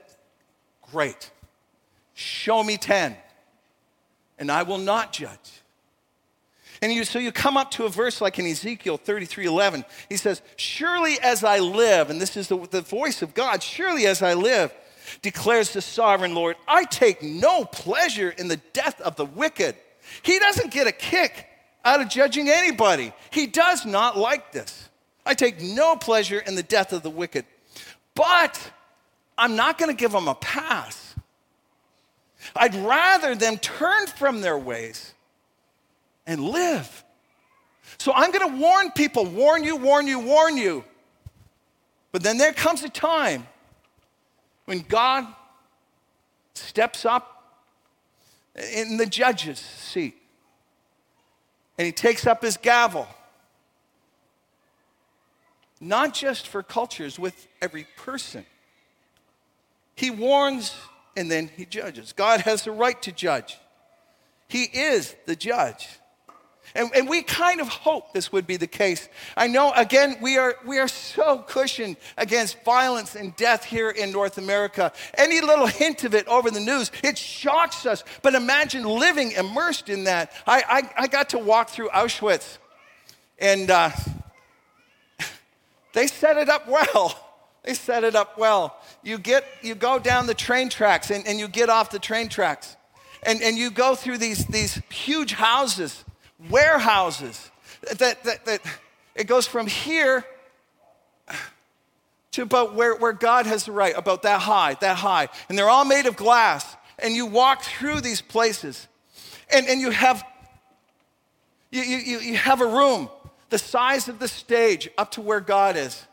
Great. 0.91 1.31
Show 2.13 2.63
me 2.63 2.77
10, 2.77 3.17
and 4.37 4.51
I 4.51 4.61
will 4.61 4.77
not 4.77 5.13
judge. 5.13 5.63
And 6.81 6.91
you, 6.91 7.03
so 7.03 7.19
you 7.19 7.31
come 7.31 7.57
up 7.57 7.71
to 7.71 7.85
a 7.85 7.89
verse 7.89 8.21
like 8.21 8.37
in 8.39 8.45
Ezekiel 8.45 8.97
33 8.97 9.45
11. 9.45 9.85
He 10.09 10.17
says, 10.17 10.41
Surely 10.55 11.19
as 11.21 11.43
I 11.43 11.59
live, 11.59 12.09
and 12.09 12.21
this 12.21 12.37
is 12.37 12.47
the, 12.47 12.57
the 12.67 12.81
voice 12.81 13.21
of 13.21 13.33
God, 13.33 13.63
surely 13.63 14.05
as 14.05 14.21
I 14.21 14.33
live, 14.33 14.73
declares 15.21 15.73
the 15.73 15.81
sovereign 15.81 16.35
Lord, 16.35 16.55
I 16.67 16.85
take 16.85 17.23
no 17.23 17.65
pleasure 17.65 18.29
in 18.29 18.47
the 18.47 18.57
death 18.73 19.01
of 19.01 19.15
the 19.15 19.25
wicked. 19.25 19.75
He 20.21 20.39
doesn't 20.39 20.71
get 20.71 20.87
a 20.87 20.91
kick 20.91 21.47
out 21.83 22.01
of 22.01 22.09
judging 22.09 22.49
anybody, 22.49 23.13
he 23.31 23.47
does 23.47 23.85
not 23.85 24.17
like 24.17 24.51
this. 24.51 24.89
I 25.25 25.33
take 25.33 25.61
no 25.61 25.95
pleasure 25.95 26.39
in 26.39 26.55
the 26.55 26.63
death 26.63 26.93
of 26.93 27.03
the 27.03 27.09
wicked. 27.09 27.45
But 28.15 28.71
I'm 29.37 29.55
not 29.55 29.77
going 29.77 29.89
to 29.89 29.99
give 29.99 30.11
them 30.11 30.27
a 30.27 30.35
pass. 30.35 31.15
I'd 32.55 32.75
rather 32.75 33.35
them 33.35 33.57
turn 33.57 34.07
from 34.07 34.41
their 34.41 34.57
ways 34.57 35.13
and 36.27 36.41
live. 36.41 37.03
So 37.97 38.13
I'm 38.13 38.31
going 38.31 38.51
to 38.51 38.57
warn 38.57 38.91
people, 38.91 39.25
warn 39.25 39.63
you, 39.63 39.75
warn 39.75 40.05
you, 40.05 40.19
warn 40.19 40.57
you. 40.57 40.83
But 42.11 42.21
then 42.21 42.37
there 42.37 42.53
comes 42.53 42.83
a 42.83 42.89
time 42.89 43.47
when 44.65 44.81
God 44.81 45.25
steps 46.53 47.05
up 47.05 47.63
in 48.73 48.97
the 48.97 49.05
judge's 49.05 49.59
seat 49.59 50.15
and 51.77 51.85
he 51.85 51.91
takes 51.91 52.27
up 52.27 52.43
his 52.43 52.57
gavel 52.57 53.07
not 55.79 56.13
just 56.13 56.47
for 56.47 56.63
cultures, 56.63 57.19
with 57.19 57.47
every 57.61 57.87
person. 57.97 58.45
He 59.95 60.09
warns 60.09 60.75
and 61.15 61.29
then 61.29 61.49
he 61.55 61.65
judges. 61.65 62.13
God 62.13 62.41
has 62.41 62.63
the 62.63 62.71
right 62.71 63.01
to 63.03 63.11
judge, 63.11 63.57
He 64.47 64.63
is 64.63 65.15
the 65.25 65.35
judge. 65.35 65.87
And, 66.77 66.91
and, 66.95 67.09
we 67.09 67.23
kind 67.23 67.59
of 67.59 67.67
hope 67.67 68.13
this 68.13 68.31
would 68.31 68.45
be 68.45 68.55
the 68.55 68.67
case. 68.67 69.09
I 69.35 69.47
know, 69.47 69.73
again, 69.73 70.17
we 70.21 70.37
are, 70.37 70.55
we 70.63 70.77
are 70.77 70.87
so 70.87 71.39
cushioned 71.39 71.97
against 72.17 72.63
violence 72.63 73.15
and 73.15 73.35
death 73.35 73.63
here 73.63 73.89
in 73.89 74.11
North 74.11 74.37
America. 74.37 74.93
Any 75.17 75.41
little 75.41 75.65
hint 75.65 76.03
of 76.03 76.13
it 76.13 76.27
over 76.27 76.51
the 76.51 76.59
news, 76.59 76.91
it 77.03 77.17
shocks 77.17 77.87
us. 77.87 78.03
But 78.21 78.35
imagine 78.35 78.83
living 78.83 79.31
immersed 79.31 79.89
in 79.89 80.03
that. 80.03 80.31
I, 80.45 80.63
I, 80.97 81.03
I 81.03 81.07
got 81.07 81.29
to 81.29 81.39
walk 81.39 81.69
through 81.69 81.89
Auschwitz, 81.89 82.59
and 83.39 83.71
uh, 83.71 83.89
they 85.93 86.05
set 86.05 86.37
it 86.37 86.47
up 86.47 86.67
well. 86.67 87.19
They 87.63 87.73
set 87.73 88.03
it 88.03 88.15
up 88.15 88.37
well. 88.37 88.77
You 89.03 89.17
get 89.17 89.43
you 89.61 89.73
go 89.75 89.99
down 89.99 90.27
the 90.27 90.33
train 90.33 90.69
tracks 90.69 91.11
and, 91.11 91.27
and 91.27 91.39
you 91.39 91.47
get 91.47 91.69
off 91.69 91.89
the 91.89 91.99
train 91.99 92.29
tracks. 92.29 92.77
And, 93.23 93.41
and 93.41 93.57
you 93.57 93.71
go 93.71 93.95
through 93.95 94.19
these, 94.19 94.45
these 94.45 94.81
huge 94.89 95.33
houses, 95.33 96.05
warehouses, 96.49 97.51
that, 97.97 98.23
that, 98.23 98.45
that 98.45 98.61
it 99.15 99.25
goes 99.25 99.47
from 99.47 99.67
here 99.67 100.25
to 102.31 102.41
about 102.43 102.75
where, 102.75 102.95
where 102.95 103.13
God 103.13 103.45
has 103.45 103.65
the 103.65 103.71
right, 103.71 103.93
about 103.97 104.21
that 104.23 104.41
high, 104.41 104.75
that 104.75 104.97
high. 104.97 105.29
And 105.49 105.57
they're 105.57 105.69
all 105.69 105.85
made 105.85 106.05
of 106.05 106.15
glass. 106.15 106.75
And 106.99 107.13
you 107.15 107.25
walk 107.25 107.63
through 107.63 108.01
these 108.01 108.21
places. 108.21 108.87
And, 109.51 109.67
and 109.67 109.79
you 109.81 109.91
have 109.91 110.23
you, 111.69 111.81
you, 111.81 112.19
you 112.19 112.35
have 112.37 112.61
a 112.61 112.65
room 112.65 113.09
the 113.49 113.57
size 113.57 114.07
of 114.07 114.19
the 114.19 114.27
stage 114.27 114.89
up 114.97 115.11
to 115.11 115.21
where 115.21 115.39
God 115.39 115.77
is, 115.77 116.05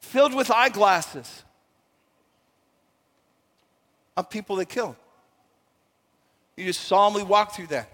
filled 0.00 0.34
with 0.34 0.50
eyeglasses. 0.50 1.44
of 4.16 4.30
people 4.30 4.56
they 4.56 4.64
killed. 4.64 4.96
You 6.56 6.66
just 6.66 6.82
solemnly 6.82 7.24
walk 7.24 7.54
through 7.54 7.68
that. 7.68 7.88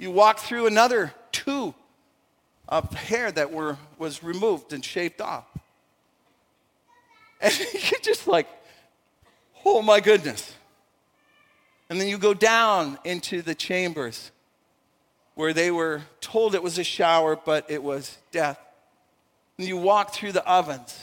You 0.00 0.10
walk 0.10 0.38
through 0.38 0.66
another 0.66 1.12
two 1.30 1.74
of 2.66 2.90
hair 2.94 3.30
that 3.30 3.52
were, 3.52 3.76
was 3.98 4.22
removed 4.22 4.72
and 4.72 4.82
shaved 4.82 5.20
off. 5.20 5.44
And 7.38 7.52
you're 7.74 8.00
just 8.00 8.26
like, 8.26 8.48
oh 9.62 9.82
my 9.82 10.00
goodness. 10.00 10.54
And 11.90 12.00
then 12.00 12.08
you 12.08 12.16
go 12.16 12.32
down 12.32 12.98
into 13.04 13.42
the 13.42 13.54
chambers 13.54 14.30
where 15.34 15.52
they 15.52 15.70
were 15.70 16.00
told 16.22 16.54
it 16.54 16.62
was 16.62 16.78
a 16.78 16.84
shower, 16.84 17.36
but 17.36 17.70
it 17.70 17.82
was 17.82 18.16
death. 18.30 18.58
And 19.58 19.68
you 19.68 19.76
walk 19.76 20.14
through 20.14 20.32
the 20.32 20.46
ovens. 20.50 20.98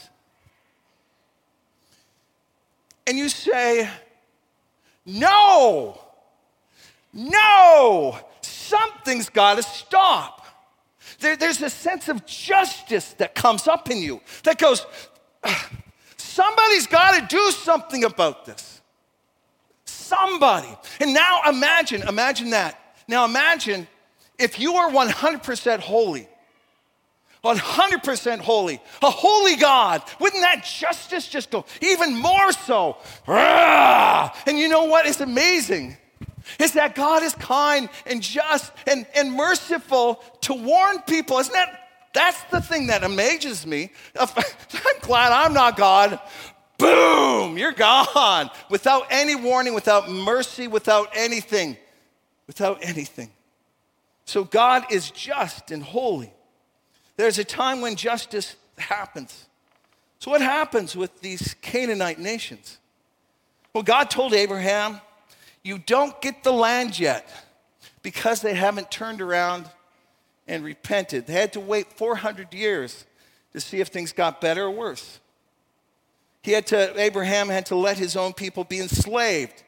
And 3.06 3.16
you 3.16 3.28
say, 3.28 3.88
No, 5.06 6.00
no, 7.12 8.18
something's 8.68 9.28
got 9.28 9.56
to 9.56 9.62
stop. 9.62 10.46
There, 11.20 11.36
there's 11.36 11.62
a 11.62 11.70
sense 11.70 12.08
of 12.08 12.26
justice 12.26 13.14
that 13.14 13.34
comes 13.34 13.66
up 13.66 13.90
in 13.90 13.98
you 13.98 14.20
that 14.44 14.58
goes, 14.58 14.84
Somebody's 16.38 16.86
got 16.86 17.18
to 17.18 17.36
do 17.36 17.50
something 17.50 18.04
about 18.04 18.44
this. 18.46 18.80
Somebody. 19.84 20.68
And 21.00 21.12
now 21.12 21.40
imagine, 21.48 22.02
imagine 22.02 22.50
that. 22.50 22.80
Now 23.08 23.24
imagine 23.24 23.88
if 24.38 24.60
you 24.60 24.74
are 24.74 24.88
100% 24.88 25.80
holy, 25.80 26.28
100% 27.42 28.38
holy, 28.38 28.80
a 29.02 29.10
holy 29.10 29.56
God, 29.56 30.02
wouldn't 30.20 30.42
that 30.42 30.64
justice 30.64 31.26
just 31.26 31.50
go 31.50 31.64
even 31.80 32.16
more 32.16 32.52
so? 32.52 32.98
And 33.26 34.58
you 34.58 34.68
know 34.68 34.84
what 34.84 35.06
is 35.06 35.20
amazing? 35.20 35.96
Is 36.58 36.72
that 36.72 36.94
God 36.94 37.22
is 37.22 37.34
kind 37.34 37.88
and 38.06 38.22
just 38.22 38.72
and, 38.86 39.06
and 39.14 39.32
merciful 39.32 40.22
to 40.42 40.54
warn 40.54 41.00
people. 41.02 41.38
Isn't 41.38 41.52
that 41.52 41.88
that's 42.12 42.42
the 42.44 42.60
thing 42.60 42.88
that 42.88 43.04
amazes 43.04 43.66
me. 43.66 43.90
I'm 44.18 44.28
glad 45.02 45.32
I'm 45.32 45.52
not 45.52 45.76
God. 45.76 46.18
Boom, 46.78 47.58
you're 47.58 47.72
gone. 47.72 48.50
Without 48.70 49.06
any 49.10 49.34
warning, 49.34 49.74
without 49.74 50.10
mercy, 50.10 50.68
without 50.68 51.10
anything. 51.14 51.76
Without 52.46 52.78
anything. 52.82 53.30
So 54.24 54.44
God 54.44 54.90
is 54.90 55.10
just 55.10 55.70
and 55.70 55.82
holy. 55.82 56.32
There's 57.16 57.38
a 57.38 57.44
time 57.44 57.80
when 57.80 57.96
justice 57.96 58.56
happens. 58.78 59.46
So, 60.20 60.30
what 60.30 60.40
happens 60.40 60.96
with 60.96 61.20
these 61.20 61.54
Canaanite 61.62 62.18
nations? 62.18 62.78
Well, 63.72 63.82
God 63.82 64.10
told 64.10 64.34
Abraham, 64.34 65.00
You 65.68 65.76
don't 65.76 66.18
get 66.22 66.44
the 66.44 66.50
land 66.50 66.98
yet 66.98 67.28
because 68.00 68.40
they 68.40 68.54
haven't 68.54 68.90
turned 68.90 69.20
around 69.20 69.68
and 70.46 70.64
repented. 70.64 71.26
They 71.26 71.34
had 71.34 71.52
to 71.52 71.60
wait 71.60 71.92
400 71.92 72.54
years 72.54 73.04
to 73.52 73.60
see 73.60 73.80
if 73.80 73.88
things 73.88 74.12
got 74.12 74.40
better 74.40 74.64
or 74.64 74.70
worse. 74.70 75.20
He 76.42 76.52
had 76.52 76.66
to, 76.68 76.98
Abraham 76.98 77.50
had 77.50 77.66
to 77.66 77.76
let 77.76 77.98
his 77.98 78.16
own 78.16 78.32
people 78.32 78.64
be 78.64 78.80
enslaved 78.80 79.62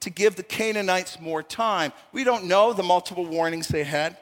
to 0.00 0.10
give 0.10 0.34
the 0.34 0.42
Canaanites 0.42 1.20
more 1.20 1.40
time. 1.40 1.92
We 2.10 2.24
don't 2.24 2.46
know 2.46 2.72
the 2.72 2.82
multiple 2.82 3.24
warnings 3.24 3.68
they 3.68 3.84
had, 3.84 4.16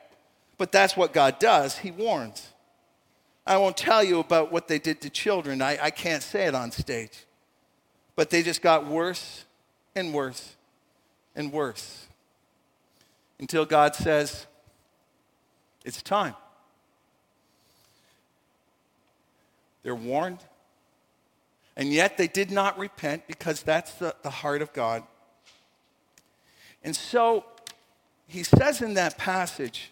but 0.58 0.70
that's 0.70 0.98
what 0.98 1.14
God 1.14 1.38
does. 1.38 1.78
He 1.78 1.90
warns. 1.90 2.46
I 3.46 3.56
won't 3.56 3.78
tell 3.78 4.04
you 4.04 4.18
about 4.18 4.52
what 4.52 4.68
they 4.68 4.78
did 4.78 5.00
to 5.00 5.08
children. 5.08 5.62
I, 5.62 5.78
I 5.84 5.90
can't 5.90 6.22
say 6.22 6.44
it 6.44 6.54
on 6.54 6.72
stage. 6.72 7.24
But 8.16 8.28
they 8.28 8.42
just 8.42 8.60
got 8.60 8.86
worse 8.86 9.46
and 9.96 10.12
worse 10.12 10.56
and 11.34 11.52
worse 11.52 12.06
until 13.38 13.64
God 13.64 13.94
says, 13.94 14.46
it's 15.84 16.02
time. 16.02 16.34
They're 19.82 19.94
warned, 19.94 20.38
and 21.76 21.92
yet 21.92 22.16
they 22.16 22.28
did 22.28 22.50
not 22.50 22.78
repent 22.78 23.26
because 23.26 23.62
that's 23.62 23.92
the, 23.94 24.14
the 24.22 24.30
heart 24.30 24.62
of 24.62 24.72
God. 24.72 25.02
And 26.84 26.94
so 26.94 27.44
he 28.28 28.44
says 28.44 28.80
in 28.80 28.94
that 28.94 29.18
passage 29.18 29.90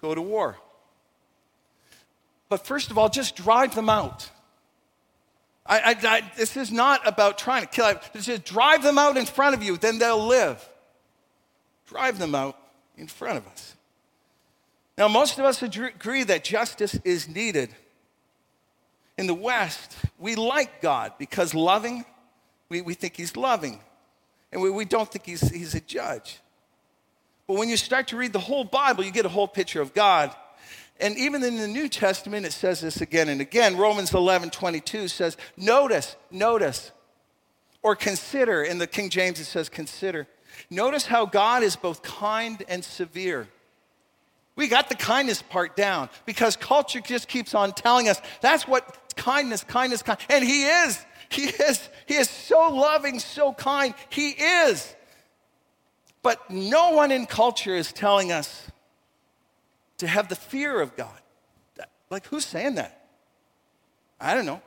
go 0.00 0.14
to 0.14 0.22
war. 0.22 0.56
But 2.48 2.66
first 2.66 2.90
of 2.90 2.98
all, 2.98 3.08
just 3.08 3.36
drive 3.36 3.74
them 3.74 3.90
out. 3.90 4.30
I, 5.68 5.78
I, 5.78 5.96
I, 6.02 6.32
this 6.36 6.56
is 6.56 6.70
not 6.70 7.06
about 7.06 7.38
trying 7.38 7.62
to 7.62 7.68
kill. 7.68 7.94
Just 8.14 8.44
drive 8.44 8.82
them 8.82 8.98
out 8.98 9.16
in 9.16 9.26
front 9.26 9.54
of 9.54 9.62
you, 9.62 9.76
then 9.76 9.98
they'll 9.98 10.26
live. 10.26 10.66
Drive 11.86 12.18
them 12.18 12.34
out 12.34 12.58
in 12.96 13.06
front 13.06 13.38
of 13.38 13.46
us. 13.48 13.74
Now, 14.98 15.08
most 15.08 15.38
of 15.38 15.44
us 15.44 15.62
agree 15.62 16.22
that 16.24 16.44
justice 16.44 16.94
is 17.04 17.28
needed. 17.28 17.74
In 19.18 19.26
the 19.26 19.34
West, 19.34 19.96
we 20.18 20.34
like 20.34 20.80
God 20.80 21.12
because 21.18 21.54
loving, 21.54 22.04
we, 22.68 22.82
we 22.82 22.94
think 22.94 23.16
He's 23.16 23.36
loving, 23.36 23.80
and 24.52 24.62
we, 24.62 24.70
we 24.70 24.84
don't 24.84 25.10
think 25.10 25.26
he's, 25.26 25.48
he's 25.50 25.74
a 25.74 25.80
judge. 25.80 26.38
But 27.46 27.56
when 27.56 27.68
you 27.68 27.76
start 27.76 28.08
to 28.08 28.16
read 28.16 28.32
the 28.32 28.38
whole 28.38 28.64
Bible, 28.64 29.04
you 29.04 29.10
get 29.10 29.26
a 29.26 29.30
whole 29.30 29.48
picture 29.48 29.80
of 29.80 29.94
God. 29.94 30.34
And 31.00 31.16
even 31.18 31.42
in 31.42 31.56
the 31.56 31.68
New 31.68 31.88
Testament, 31.88 32.46
it 32.46 32.52
says 32.52 32.80
this 32.80 33.00
again 33.00 33.28
and 33.28 33.40
again. 33.40 33.76
Romans 33.76 34.14
11 34.14 34.50
22 34.50 35.08
says, 35.08 35.36
Notice, 35.56 36.16
notice, 36.30 36.92
or 37.82 37.94
consider. 37.94 38.62
In 38.62 38.78
the 38.78 38.86
King 38.86 39.10
James, 39.10 39.38
it 39.38 39.44
says, 39.44 39.68
Consider. 39.68 40.26
Notice 40.70 41.06
how 41.06 41.26
God 41.26 41.62
is 41.62 41.76
both 41.76 42.02
kind 42.02 42.62
and 42.68 42.82
severe. 42.84 43.48
We 44.56 44.68
got 44.68 44.88
the 44.88 44.94
kindness 44.94 45.42
part 45.42 45.76
down 45.76 46.08
because 46.24 46.56
culture 46.56 47.00
just 47.00 47.28
keeps 47.28 47.54
on 47.54 47.72
telling 47.72 48.08
us 48.08 48.20
that's 48.40 48.66
what 48.66 49.14
kindness, 49.14 49.62
kindness, 49.64 50.02
kind. 50.02 50.18
And 50.30 50.42
he 50.42 50.64
is. 50.64 51.04
He 51.28 51.42
is. 51.44 51.88
He 52.06 52.14
is 52.14 52.30
so 52.30 52.70
loving, 52.70 53.18
so 53.18 53.52
kind. 53.52 53.94
He 54.08 54.30
is. 54.30 54.94
But 56.22 56.50
no 56.50 56.92
one 56.92 57.12
in 57.12 57.26
culture 57.26 57.76
is 57.76 57.92
telling 57.92 58.32
us 58.32 58.70
to 59.98 60.06
have 60.06 60.28
the 60.28 60.36
fear 60.36 60.80
of 60.80 60.96
God. 60.96 61.18
Like, 62.10 62.26
who's 62.26 62.46
saying 62.46 62.76
that? 62.76 63.06
I 64.20 64.34
don't 64.34 64.46
know. 64.46 64.62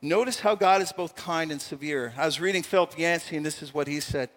Notice 0.00 0.40
how 0.40 0.54
God 0.56 0.82
is 0.82 0.90
both 0.90 1.14
kind 1.14 1.52
and 1.52 1.60
severe. 1.60 2.12
I 2.16 2.26
was 2.26 2.40
reading 2.40 2.62
Philip 2.62 2.98
Yancey, 2.98 3.36
and 3.36 3.46
this 3.46 3.62
is 3.62 3.72
what 3.72 3.86
he 3.86 4.00
said. 4.00 4.30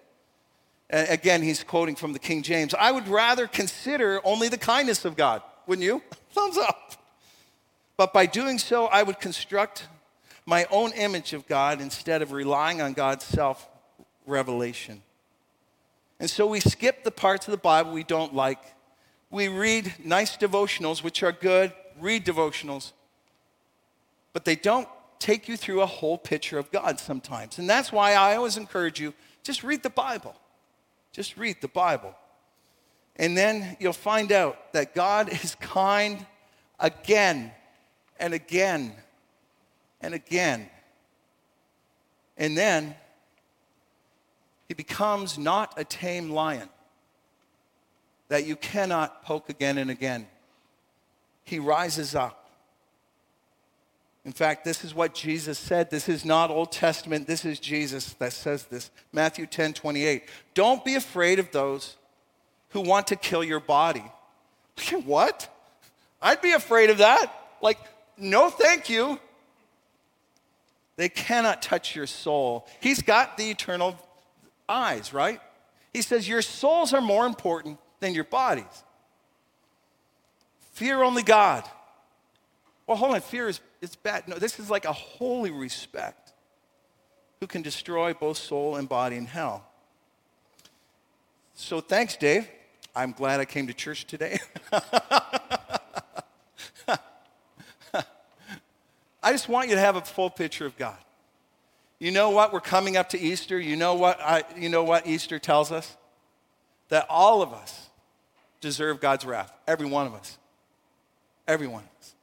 Again, 0.92 1.42
he's 1.42 1.64
quoting 1.64 1.96
from 1.96 2.14
the 2.14 2.20
King 2.20 2.44
James. 2.44 2.76
I 2.76 2.92
would 2.92 3.08
rather 3.08 3.48
consider 3.48 4.22
only 4.24 4.50
the 4.50 4.58
kindness 4.58 5.06
of 5.06 5.16
God, 5.16 5.42
wouldn't 5.66 5.84
you? 5.84 6.04
Thumbs 6.32 6.58
up. 6.58 6.94
But 7.98 8.14
by 8.14 8.28
doing 8.28 8.60
so, 8.60 8.86
I 8.86 9.02
would 9.02 9.20
construct 9.20 9.88
my 10.46 10.68
own 10.70 10.92
image 10.94 11.34
of 11.34 11.48
God 11.48 11.82
instead 11.82 12.22
of 12.22 12.32
relying 12.32 12.82
on 12.82 12.94
God's 12.94 13.26
self 13.26 13.68
revelation. 14.28 15.02
And 16.20 16.30
so 16.30 16.48
we 16.48 16.60
skip 16.60 17.04
the 17.04 17.12
parts 17.12 17.48
of 17.48 17.52
the 17.52 17.58
Bible 17.58 17.92
we 17.92 18.04
don't 18.04 18.34
like. 18.34 18.60
We 19.30 19.48
read 19.48 19.94
nice 20.04 20.38
devotionals, 20.38 21.04
which 21.04 21.24
are 21.24 21.32
good, 21.32 21.74
read 22.00 22.26
devotionals, 22.26 22.94
but 24.34 24.46
they 24.46 24.56
don't 24.56 24.88
take 25.20 25.48
you 25.48 25.58
through 25.58 25.82
a 25.82 25.86
whole 25.86 26.18
picture 26.18 26.58
of 26.58 26.72
God 26.72 27.00
sometimes. 27.00 27.58
And 27.58 27.70
that's 27.70 27.92
why 27.92 28.14
I 28.14 28.36
always 28.36 28.58
encourage 28.58 29.00
you 29.00 29.14
just 29.44 29.64
read 29.64 29.84
the 29.84 29.90
Bible. 29.90 30.36
Just 31.12 31.38
read 31.38 31.58
the 31.62 31.68
Bible. 31.68 32.16
And 33.16 33.38
then 33.38 33.78
you'll 33.80 33.94
find 33.94 34.32
out 34.32 34.74
that 34.74 34.94
God 34.94 35.30
is 35.44 35.56
kind 35.56 36.26
again 36.80 37.52
and 38.20 38.34
again 38.34 38.94
and 40.02 40.14
again. 40.14 40.70
And 42.38 42.58
then 42.58 42.96
he 44.68 44.74
becomes 44.74 45.38
not 45.38 45.74
a 45.78 45.84
tame 45.84 46.30
lion 46.30 46.70
that 48.28 48.46
you 48.46 48.56
cannot 48.56 49.24
poke 49.24 49.50
again 49.50 49.78
and 49.78 49.92
again. 49.92 50.28
He 51.44 51.60
rises 51.60 52.16
up. 52.16 52.50
In 54.26 54.32
fact, 54.32 54.66
this 54.66 54.84
is 54.84 54.96
what 54.96 55.14
Jesus 55.14 55.60
said. 55.60 55.92
This 55.92 56.10
is 56.10 56.26
not 56.26 56.50
Old 56.50 56.72
Testament. 56.72 57.28
This 57.28 57.46
is 57.46 57.60
Jesus 57.60 58.14
that 58.14 58.34
says 58.34 58.66
this. 58.66 58.90
Matthew 59.14 59.46
10 59.46 59.74
28. 59.74 60.24
Don't 60.56 60.84
be 60.84 60.96
afraid 60.96 61.38
of 61.38 61.52
those 61.52 61.96
who 62.70 62.82
want 62.82 63.08
to 63.08 63.16
kill 63.16 63.44
your 63.44 63.60
body. 63.60 64.04
what? 65.06 65.48
I'd 66.20 66.42
be 66.42 66.54
afraid 66.54 66.90
of 66.90 66.98
that. 66.98 67.32
Like, 67.62 67.78
no, 68.18 68.50
thank 68.50 68.90
you. 68.90 69.20
They 70.96 71.10
cannot 71.10 71.62
touch 71.62 71.96
your 71.96 72.08
soul. 72.08 72.68
He's 72.80 73.02
got 73.02 73.38
the 73.38 73.52
eternal 73.52 74.00
eyes, 74.68 75.14
right? 75.14 75.40
He 75.94 76.02
says, 76.02 76.28
Your 76.28 76.42
souls 76.42 76.94
are 76.94 77.02
more 77.02 77.26
important 77.26 77.80
than 78.00 78.14
your 78.14 78.24
bodies. 78.24 78.84
Fear 80.74 81.04
only 81.04 81.24
God. 81.24 81.64
Well, 82.86 82.98
hold 82.98 83.16
on, 83.16 83.22
fear 83.22 83.48
is 83.48 83.62
it's 83.82 83.96
bad. 83.96 84.28
No, 84.28 84.38
this 84.38 84.60
is 84.60 84.70
like 84.70 84.86
a 84.86 84.94
holy 84.94 85.52
respect. 85.52 86.34
who 87.40 87.48
can 87.48 87.62
destroy 87.62 88.14
both 88.14 88.38
soul 88.38 88.78
and 88.78 88.90
body 88.90 89.16
in 89.18 89.26
hell. 89.26 89.64
So 91.54 91.82
thanks, 91.82 92.16
Dave. 92.16 92.48
I'm 92.96 93.12
glad 93.12 93.40
I 93.40 93.46
came 93.46 93.68
to 93.68 93.74
church 93.74 94.06
today. 94.06 94.40
I 99.22 99.32
just 99.32 99.50
want 99.50 99.70
you 99.70 99.76
to 99.76 99.82
have 99.82 99.96
a 99.96 100.02
full 100.02 100.30
picture 100.30 100.66
of 100.66 100.78
God. 100.78 100.98
You 102.00 102.12
know 102.12 102.30
what? 102.30 102.52
We're 102.52 102.60
coming 102.60 102.98
up 102.98 103.10
to 103.10 103.20
Easter. 103.20 103.60
You 103.60 103.76
know 103.76 103.96
what, 103.96 104.20
I, 104.20 104.44
you 104.58 104.70
know 104.70 104.84
what 104.84 105.08
Easter 105.08 105.40
tells 105.40 105.72
us? 105.72 105.96
That 106.90 107.06
all 107.10 107.42
of 107.42 107.54
us 107.54 107.90
deserve 108.62 109.00
God's 109.00 109.26
wrath. 109.26 109.52
Every 109.68 109.88
one 109.88 110.06
of 110.06 110.14
us. 110.14 110.38
Every 111.48 111.68
one 111.68 111.84
of 111.84 111.90
us. 112.00 112.16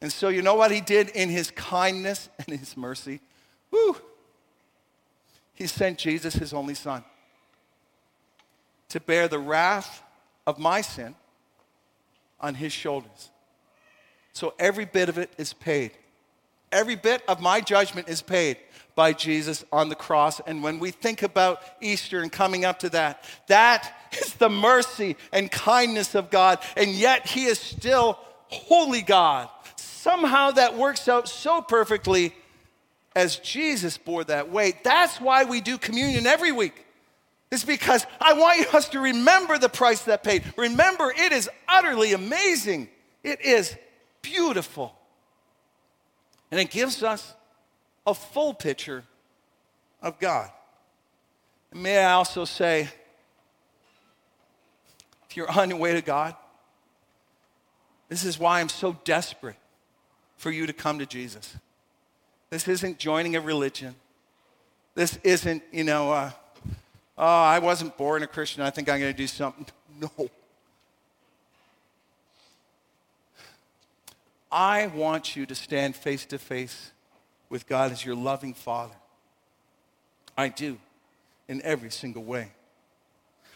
And 0.00 0.12
so, 0.12 0.28
you 0.28 0.42
know 0.42 0.54
what 0.54 0.70
he 0.70 0.80
did 0.80 1.08
in 1.10 1.30
his 1.30 1.50
kindness 1.50 2.28
and 2.46 2.58
his 2.58 2.76
mercy? 2.76 3.20
Woo! 3.70 3.96
He 5.54 5.66
sent 5.66 5.98
Jesus, 5.98 6.34
his 6.34 6.52
only 6.52 6.74
son, 6.74 7.04
to 8.88 9.00
bear 9.00 9.28
the 9.28 9.38
wrath 9.38 10.02
of 10.46 10.58
my 10.58 10.80
sin 10.80 11.14
on 12.40 12.54
his 12.54 12.72
shoulders. 12.72 13.30
So 14.32 14.52
every 14.58 14.84
bit 14.84 15.08
of 15.08 15.16
it 15.16 15.32
is 15.38 15.52
paid. 15.52 15.92
Every 16.74 16.96
bit 16.96 17.22
of 17.28 17.40
my 17.40 17.60
judgment 17.60 18.08
is 18.08 18.20
paid 18.20 18.56
by 18.96 19.12
Jesus 19.12 19.64
on 19.72 19.88
the 19.88 19.94
cross. 19.94 20.40
And 20.40 20.60
when 20.60 20.80
we 20.80 20.90
think 20.90 21.22
about 21.22 21.62
Easter 21.80 22.20
and 22.20 22.32
coming 22.32 22.64
up 22.64 22.80
to 22.80 22.88
that, 22.90 23.22
that 23.46 23.94
is 24.12 24.34
the 24.34 24.50
mercy 24.50 25.16
and 25.32 25.50
kindness 25.50 26.16
of 26.16 26.30
God. 26.30 26.58
And 26.76 26.90
yet, 26.90 27.28
He 27.28 27.44
is 27.44 27.60
still 27.60 28.18
holy 28.48 29.02
God. 29.02 29.48
Somehow 29.76 30.50
that 30.50 30.76
works 30.76 31.08
out 31.08 31.28
so 31.28 31.62
perfectly 31.62 32.34
as 33.14 33.36
Jesus 33.36 33.96
bore 33.96 34.24
that 34.24 34.50
weight. 34.50 34.82
That's 34.82 35.20
why 35.20 35.44
we 35.44 35.60
do 35.60 35.78
communion 35.78 36.26
every 36.26 36.50
week. 36.50 36.84
It's 37.52 37.64
because 37.64 38.04
I 38.20 38.32
want 38.32 38.74
us 38.74 38.88
to 38.88 39.00
remember 39.00 39.58
the 39.58 39.68
price 39.68 40.02
that 40.02 40.24
paid. 40.24 40.42
Remember, 40.56 41.12
it 41.16 41.30
is 41.30 41.48
utterly 41.68 42.12
amazing. 42.12 42.88
It 43.22 43.40
is 43.42 43.76
beautiful. 44.22 44.98
And 46.54 46.60
it 46.60 46.70
gives 46.70 47.02
us 47.02 47.34
a 48.06 48.14
full 48.14 48.54
picture 48.54 49.02
of 50.00 50.20
God. 50.20 50.48
And 51.72 51.82
may 51.82 51.98
I 51.98 52.12
also 52.12 52.44
say, 52.44 52.82
if 55.28 55.36
you're 55.36 55.50
on 55.50 55.70
your 55.70 55.80
way 55.80 55.94
to 55.94 56.00
God, 56.00 56.36
this 58.08 58.24
is 58.24 58.38
why 58.38 58.60
I'm 58.60 58.68
so 58.68 58.96
desperate 59.02 59.56
for 60.36 60.52
you 60.52 60.64
to 60.68 60.72
come 60.72 61.00
to 61.00 61.06
Jesus. 61.06 61.56
This 62.50 62.68
isn't 62.68 63.00
joining 63.00 63.34
a 63.34 63.40
religion. 63.40 63.96
This 64.94 65.18
isn't, 65.24 65.60
you 65.72 65.82
know, 65.82 66.12
uh, 66.12 66.30
oh, 67.18 67.24
I 67.26 67.58
wasn't 67.58 67.96
born 67.96 68.22
a 68.22 68.28
Christian. 68.28 68.62
I 68.62 68.70
think 68.70 68.88
I'm 68.88 69.00
going 69.00 69.12
to 69.12 69.18
do 69.18 69.26
something. 69.26 69.66
No. 70.00 70.30
I 74.54 74.86
want 74.86 75.34
you 75.34 75.46
to 75.46 75.54
stand 75.56 75.96
face 75.96 76.24
to 76.26 76.38
face 76.38 76.92
with 77.50 77.66
God 77.66 77.90
as 77.90 78.04
your 78.04 78.14
loving 78.14 78.54
Father. 78.54 78.94
I 80.38 80.48
do, 80.48 80.78
in 81.48 81.60
every 81.62 81.90
single 81.90 82.22
way. 82.22 82.52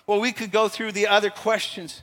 Well, 0.09 0.21
we 0.21 0.33
could 0.33 0.51
go 0.51 0.69
through 0.69 0.93
the 0.93 1.07
other 1.07 1.31
questions, 1.31 2.03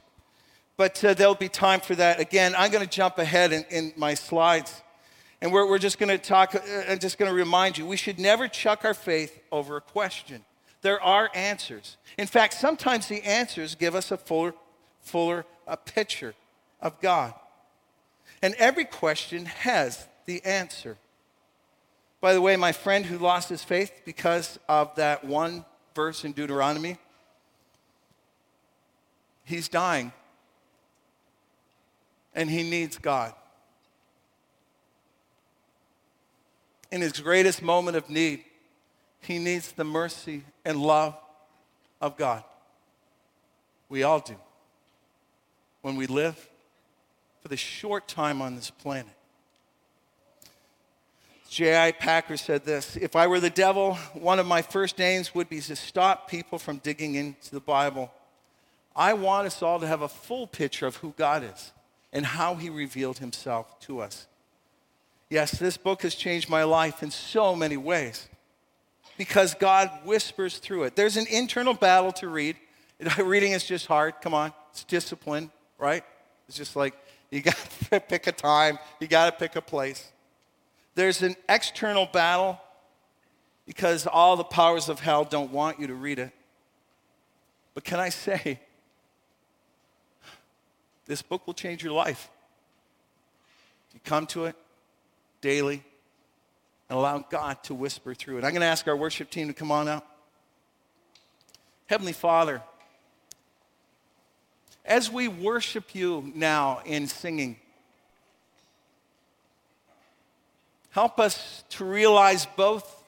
but 0.77 1.03
uh, 1.03 1.13
there'll 1.13 1.35
be 1.35 1.49
time 1.49 1.81
for 1.81 1.93
that. 1.95 2.21
Again, 2.21 2.55
I'm 2.57 2.71
going 2.71 2.85
to 2.85 2.89
jump 2.89 3.17
ahead 3.17 3.51
in, 3.51 3.65
in 3.69 3.93
my 3.97 4.13
slides, 4.13 4.81
and 5.41 5.51
we're, 5.51 5.67
we're 5.67 5.77
just 5.77 5.99
going 5.99 6.09
to 6.09 6.17
talk, 6.17 6.55
uh, 6.55 6.59
I'm 6.87 6.99
just 6.99 7.17
going 7.17 7.29
to 7.29 7.35
remind 7.35 7.77
you 7.77 7.85
we 7.85 7.97
should 7.97 8.17
never 8.17 8.47
chuck 8.47 8.85
our 8.85 8.93
faith 8.93 9.41
over 9.51 9.75
a 9.75 9.81
question. 9.81 10.45
There 10.83 11.01
are 11.01 11.29
answers. 11.33 11.97
In 12.17 12.27
fact, 12.27 12.53
sometimes 12.53 13.07
the 13.07 13.23
answers 13.23 13.75
give 13.75 13.93
us 13.93 14.11
a 14.11 14.17
fuller, 14.17 14.53
fuller 15.01 15.45
a 15.67 15.75
picture 15.75 16.33
of 16.79 17.01
God. 17.01 17.33
And 18.45 18.53
every 18.59 18.85
question 18.85 19.47
has 19.47 20.07
the 20.27 20.45
answer. 20.45 20.99
By 22.21 22.35
the 22.35 22.41
way, 22.41 22.55
my 22.57 22.73
friend 22.73 23.03
who 23.03 23.17
lost 23.17 23.49
his 23.49 23.63
faith 23.63 23.91
because 24.05 24.59
of 24.69 24.93
that 24.97 25.23
one 25.23 25.65
verse 25.95 26.23
in 26.23 26.31
Deuteronomy, 26.31 26.99
he's 29.45 29.67
dying 29.67 30.11
and 32.35 32.47
he 32.47 32.61
needs 32.61 32.99
God. 32.99 33.33
In 36.91 37.01
his 37.01 37.13
greatest 37.13 37.63
moment 37.63 37.97
of 37.97 38.11
need, 38.11 38.43
he 39.21 39.39
needs 39.39 39.71
the 39.71 39.83
mercy 39.83 40.43
and 40.63 40.79
love 40.79 41.17
of 41.99 42.15
God. 42.15 42.43
We 43.89 44.03
all 44.03 44.19
do. 44.19 44.35
When 45.81 45.95
we 45.95 46.05
live 46.05 46.47
for 47.45 47.49
the 47.49 47.55
short 47.55 48.07
time 48.07 48.41
on 48.41 48.55
this 48.55 48.71
planet. 48.71 49.13
J.I. 51.47 51.91
Packer 51.91 52.37
said 52.37 52.65
this 52.65 52.97
If 52.97 53.15
I 53.15 53.27
were 53.27 53.39
the 53.39 53.51
devil, 53.51 53.93
one 54.15 54.39
of 54.39 54.47
my 54.47 54.63
first 54.63 54.99
aims 54.99 55.35
would 55.35 55.47
be 55.47 55.61
to 55.61 55.75
stop 55.75 56.27
people 56.27 56.57
from 56.57 56.77
digging 56.77 57.13
into 57.13 57.51
the 57.51 57.59
Bible. 57.59 58.11
I 58.95 59.13
want 59.13 59.45
us 59.45 59.61
all 59.61 59.79
to 59.79 59.85
have 59.85 60.01
a 60.01 60.07
full 60.07 60.47
picture 60.47 60.87
of 60.87 60.95
who 60.95 61.13
God 61.17 61.43
is 61.43 61.71
and 62.11 62.25
how 62.25 62.55
he 62.55 62.71
revealed 62.71 63.19
himself 63.19 63.79
to 63.81 63.99
us. 63.99 64.25
Yes, 65.29 65.51
this 65.51 65.77
book 65.77 66.01
has 66.01 66.15
changed 66.15 66.49
my 66.49 66.63
life 66.63 67.03
in 67.03 67.11
so 67.11 67.55
many 67.55 67.77
ways 67.77 68.27
because 69.19 69.53
God 69.53 69.91
whispers 70.03 70.57
through 70.57 70.85
it. 70.85 70.95
There's 70.95 71.15
an 71.15 71.27
internal 71.29 71.75
battle 71.75 72.11
to 72.13 72.27
read. 72.27 72.55
Reading 73.19 73.51
is 73.51 73.65
just 73.65 73.85
hard. 73.85 74.15
Come 74.19 74.33
on, 74.33 74.51
it's 74.71 74.83
discipline, 74.83 75.51
right? 75.77 76.03
It's 76.47 76.57
just 76.57 76.75
like 76.75 76.95
you 77.31 77.41
got 77.41 77.55
to 77.89 77.99
pick 78.09 78.27
a 78.27 78.31
time, 78.31 78.79
you 78.99 79.07
got 79.07 79.25
to 79.25 79.31
pick 79.31 79.55
a 79.55 79.61
place. 79.61 80.11
There's 80.95 81.21
an 81.21 81.35
external 81.49 82.05
battle 82.05 82.59
because 83.65 84.07
all 84.07 84.37
the 84.37 84.43
powers 84.43 84.89
of 84.89 84.99
hell 84.99 85.25
don't 85.25 85.51
want 85.51 85.79
you 85.79 85.87
to 85.87 85.95
read 85.95 86.19
it. 86.19 86.31
But 87.73 87.83
can 87.83 87.99
I 87.99 88.09
say, 88.09 88.59
this 91.05 91.21
book 91.21 91.45
will 91.45 91.53
change 91.53 91.83
your 91.83 91.93
life. 91.93 92.29
If 93.89 93.95
you 93.95 93.99
come 94.03 94.25
to 94.27 94.45
it 94.45 94.55
daily 95.41 95.83
and 96.89 96.97
allow 96.97 97.19
God 97.19 97.63
to 97.63 97.73
whisper 97.73 98.13
through 98.13 98.37
it. 98.37 98.43
I'm 98.43 98.51
going 98.51 98.61
to 98.61 98.67
ask 98.67 98.87
our 98.87 98.95
worship 98.95 99.29
team 99.29 99.47
to 99.47 99.53
come 99.53 99.71
on 99.71 99.87
out. 99.87 100.05
Heavenly 101.87 102.13
Father, 102.13 102.61
as 104.85 105.11
we 105.11 105.27
worship 105.27 105.95
you 105.95 106.31
now 106.35 106.81
in 106.85 107.07
singing, 107.07 107.57
help 110.91 111.19
us 111.19 111.63
to 111.69 111.85
realize 111.85 112.45
both 112.55 113.03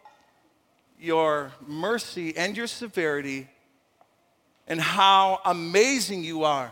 your 1.00 1.52
mercy 1.66 2.36
and 2.36 2.58
your 2.58 2.68
severity 2.68 3.48
and 4.68 4.82
how 4.82 5.40
amazing 5.46 6.24
you 6.24 6.44
are 6.44 6.72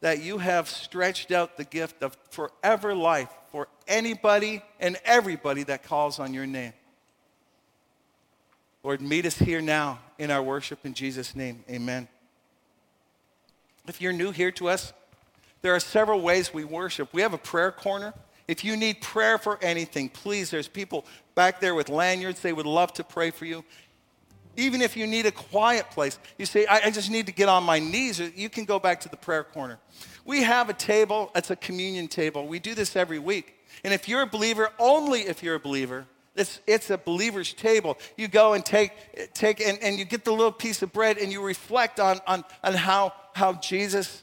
that 0.00 0.22
you 0.22 0.38
have 0.38 0.68
stretched 0.68 1.32
out 1.32 1.56
the 1.56 1.64
gift 1.64 2.02
of 2.02 2.16
forever 2.30 2.94
life 2.94 3.28
for 3.50 3.66
anybody 3.88 4.62
and 4.78 4.96
everybody 5.04 5.64
that 5.64 5.82
calls 5.82 6.20
on 6.20 6.32
your 6.32 6.46
name. 6.46 6.72
Lord, 8.84 9.00
meet 9.00 9.26
us 9.26 9.36
here 9.36 9.60
now 9.60 9.98
in 10.18 10.30
our 10.30 10.42
worship 10.42 10.86
in 10.86 10.94
Jesus' 10.94 11.34
name. 11.34 11.64
Amen. 11.68 12.06
If 13.88 14.00
you're 14.00 14.12
new 14.12 14.30
here 14.30 14.50
to 14.52 14.68
us, 14.68 14.92
there 15.62 15.74
are 15.74 15.80
several 15.80 16.20
ways 16.20 16.52
we 16.52 16.64
worship. 16.64 17.12
We 17.12 17.22
have 17.22 17.34
a 17.34 17.38
prayer 17.38 17.72
corner. 17.72 18.14
If 18.46 18.64
you 18.64 18.76
need 18.76 19.00
prayer 19.00 19.38
for 19.38 19.58
anything, 19.62 20.08
please, 20.08 20.50
there's 20.50 20.68
people 20.68 21.04
back 21.34 21.60
there 21.60 21.74
with 21.74 21.88
lanyards. 21.88 22.40
They 22.40 22.52
would 22.52 22.66
love 22.66 22.92
to 22.94 23.04
pray 23.04 23.30
for 23.30 23.44
you. 23.44 23.64
Even 24.56 24.82
if 24.82 24.96
you 24.96 25.06
need 25.06 25.26
a 25.26 25.30
quiet 25.30 25.90
place, 25.90 26.18
you 26.36 26.46
say, 26.46 26.66
I, 26.66 26.80
I 26.86 26.90
just 26.90 27.10
need 27.10 27.26
to 27.26 27.32
get 27.32 27.48
on 27.48 27.62
my 27.62 27.78
knees, 27.78 28.18
you 28.18 28.48
can 28.48 28.64
go 28.64 28.78
back 28.78 29.00
to 29.00 29.08
the 29.08 29.16
prayer 29.16 29.44
corner. 29.44 29.78
We 30.24 30.42
have 30.42 30.68
a 30.68 30.74
table, 30.74 31.30
it's 31.34 31.50
a 31.50 31.56
communion 31.56 32.08
table. 32.08 32.46
We 32.46 32.58
do 32.58 32.74
this 32.74 32.96
every 32.96 33.18
week. 33.18 33.54
And 33.84 33.94
if 33.94 34.08
you're 34.08 34.22
a 34.22 34.26
believer, 34.26 34.70
only 34.78 35.20
if 35.20 35.42
you're 35.42 35.54
a 35.54 35.60
believer, 35.60 36.06
it's, 36.34 36.60
it's 36.66 36.90
a 36.90 36.98
believer's 36.98 37.52
table. 37.52 37.98
You 38.16 38.28
go 38.28 38.54
and 38.54 38.64
take, 38.64 38.92
take 39.34 39.60
and, 39.60 39.78
and 39.82 39.98
you 39.98 40.04
get 40.04 40.24
the 40.24 40.30
little 40.30 40.52
piece 40.52 40.82
of 40.82 40.92
bread 40.92 41.18
and 41.18 41.32
you 41.32 41.42
reflect 41.42 41.98
on, 42.00 42.20
on, 42.26 42.44
on 42.62 42.74
how, 42.74 43.12
how 43.38 43.54
Jesus 43.54 44.22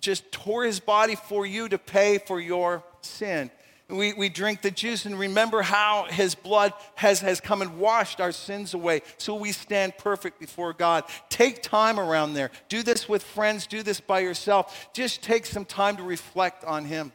just 0.00 0.30
tore 0.32 0.64
his 0.64 0.80
body 0.80 1.16
for 1.16 1.44
you 1.44 1.68
to 1.68 1.78
pay 1.78 2.18
for 2.18 2.40
your 2.40 2.82
sin. 3.02 3.50
We, 3.88 4.14
we 4.14 4.30
drink 4.30 4.62
the 4.62 4.70
juice 4.70 5.04
and 5.04 5.18
remember 5.18 5.60
how 5.60 6.06
his 6.08 6.34
blood 6.34 6.72
has, 6.94 7.20
has 7.20 7.40
come 7.40 7.60
and 7.60 7.78
washed 7.78 8.20
our 8.20 8.32
sins 8.32 8.72
away 8.72 9.02
so 9.18 9.34
we 9.34 9.52
stand 9.52 9.98
perfect 9.98 10.40
before 10.40 10.72
God. 10.72 11.04
Take 11.28 11.62
time 11.62 12.00
around 12.00 12.32
there. 12.32 12.50
Do 12.68 12.82
this 12.82 13.08
with 13.08 13.22
friends, 13.22 13.66
do 13.66 13.82
this 13.82 14.00
by 14.00 14.20
yourself. 14.20 14.88
Just 14.94 15.22
take 15.22 15.44
some 15.44 15.66
time 15.66 15.98
to 15.98 16.02
reflect 16.02 16.64
on 16.64 16.86
him. 16.86 17.12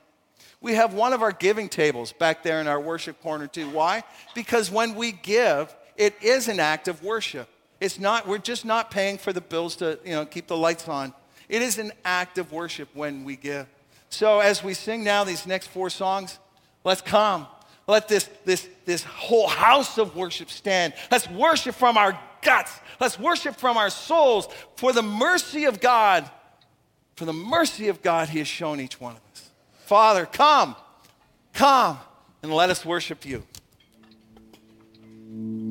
We 0.62 0.76
have 0.76 0.94
one 0.94 1.14
of 1.14 1.22
our 1.24 1.32
giving 1.32 1.70
tables 1.70 2.12
back 2.12 2.44
there 2.44 2.62
in 2.62 2.68
our 2.68 2.80
worship 2.80 3.22
corner, 3.22 3.48
too. 3.48 3.70
Why? 3.70 4.04
Because 4.36 4.70
when 4.70 4.94
we 4.94 5.14
give, 5.14 5.74
it 5.96 6.16
is 6.22 6.50
an 6.50 6.60
act 6.60 6.88
of 6.88 7.02
worship. 7.02 7.50
It's 7.80 7.98
not, 7.98 8.28
we're 8.28 8.40
just 8.40 8.66
not 8.66 8.92
paying 8.92 9.18
for 9.18 9.32
the 9.32 9.42
bills 9.42 9.78
to, 9.78 10.00
you 10.04 10.12
know, 10.12 10.26
keep 10.26 10.48
the 10.48 10.58
lights 10.58 10.88
on. 10.88 11.14
It 11.50 11.64
is 11.64 11.80
an 11.80 11.92
act 12.06 12.38
of 12.38 12.52
worship 12.52 12.90
when 12.94 13.26
we 13.26 13.36
give. 13.36 13.68
So 14.10 14.40
as 14.40 14.64
we 14.64 14.74
sing 14.74 15.04
now 15.04 15.24
these 15.24 15.46
next 15.46 15.68
four 15.68 15.90
songs, 15.90 16.40
let's 16.84 17.02
come. 17.02 17.48
Let 17.88 18.08
this, 18.08 18.30
this, 18.46 18.70
this 18.86 19.04
whole 19.04 19.48
house 19.48 19.98
of 19.98 20.16
worship 20.16 20.52
stand. 20.52 20.94
Let's 21.10 21.28
worship 21.28 21.74
from 21.74 21.98
our 21.98 22.18
guts. 22.44 22.80
Let's 23.00 23.18
worship 23.18 23.56
from 23.56 23.78
our 23.78 23.90
souls 23.90 24.48
for 24.76 24.94
the 24.94 25.02
mercy 25.02 25.66
of 25.66 25.80
God. 25.80 26.30
For 27.16 27.26
the 27.26 27.34
mercy 27.34 27.88
of 27.88 28.02
God, 28.02 28.30
He 28.30 28.38
has 28.40 28.48
shown 28.48 28.80
each 28.80 29.02
one 29.02 29.14
of 29.16 29.22
us. 29.34 29.50
Father, 29.86 30.28
come, 30.28 30.76
come, 31.54 31.98
and 32.44 32.54
let 32.54 32.70
us 32.70 32.86
worship 32.86 33.26
you. 33.26 33.44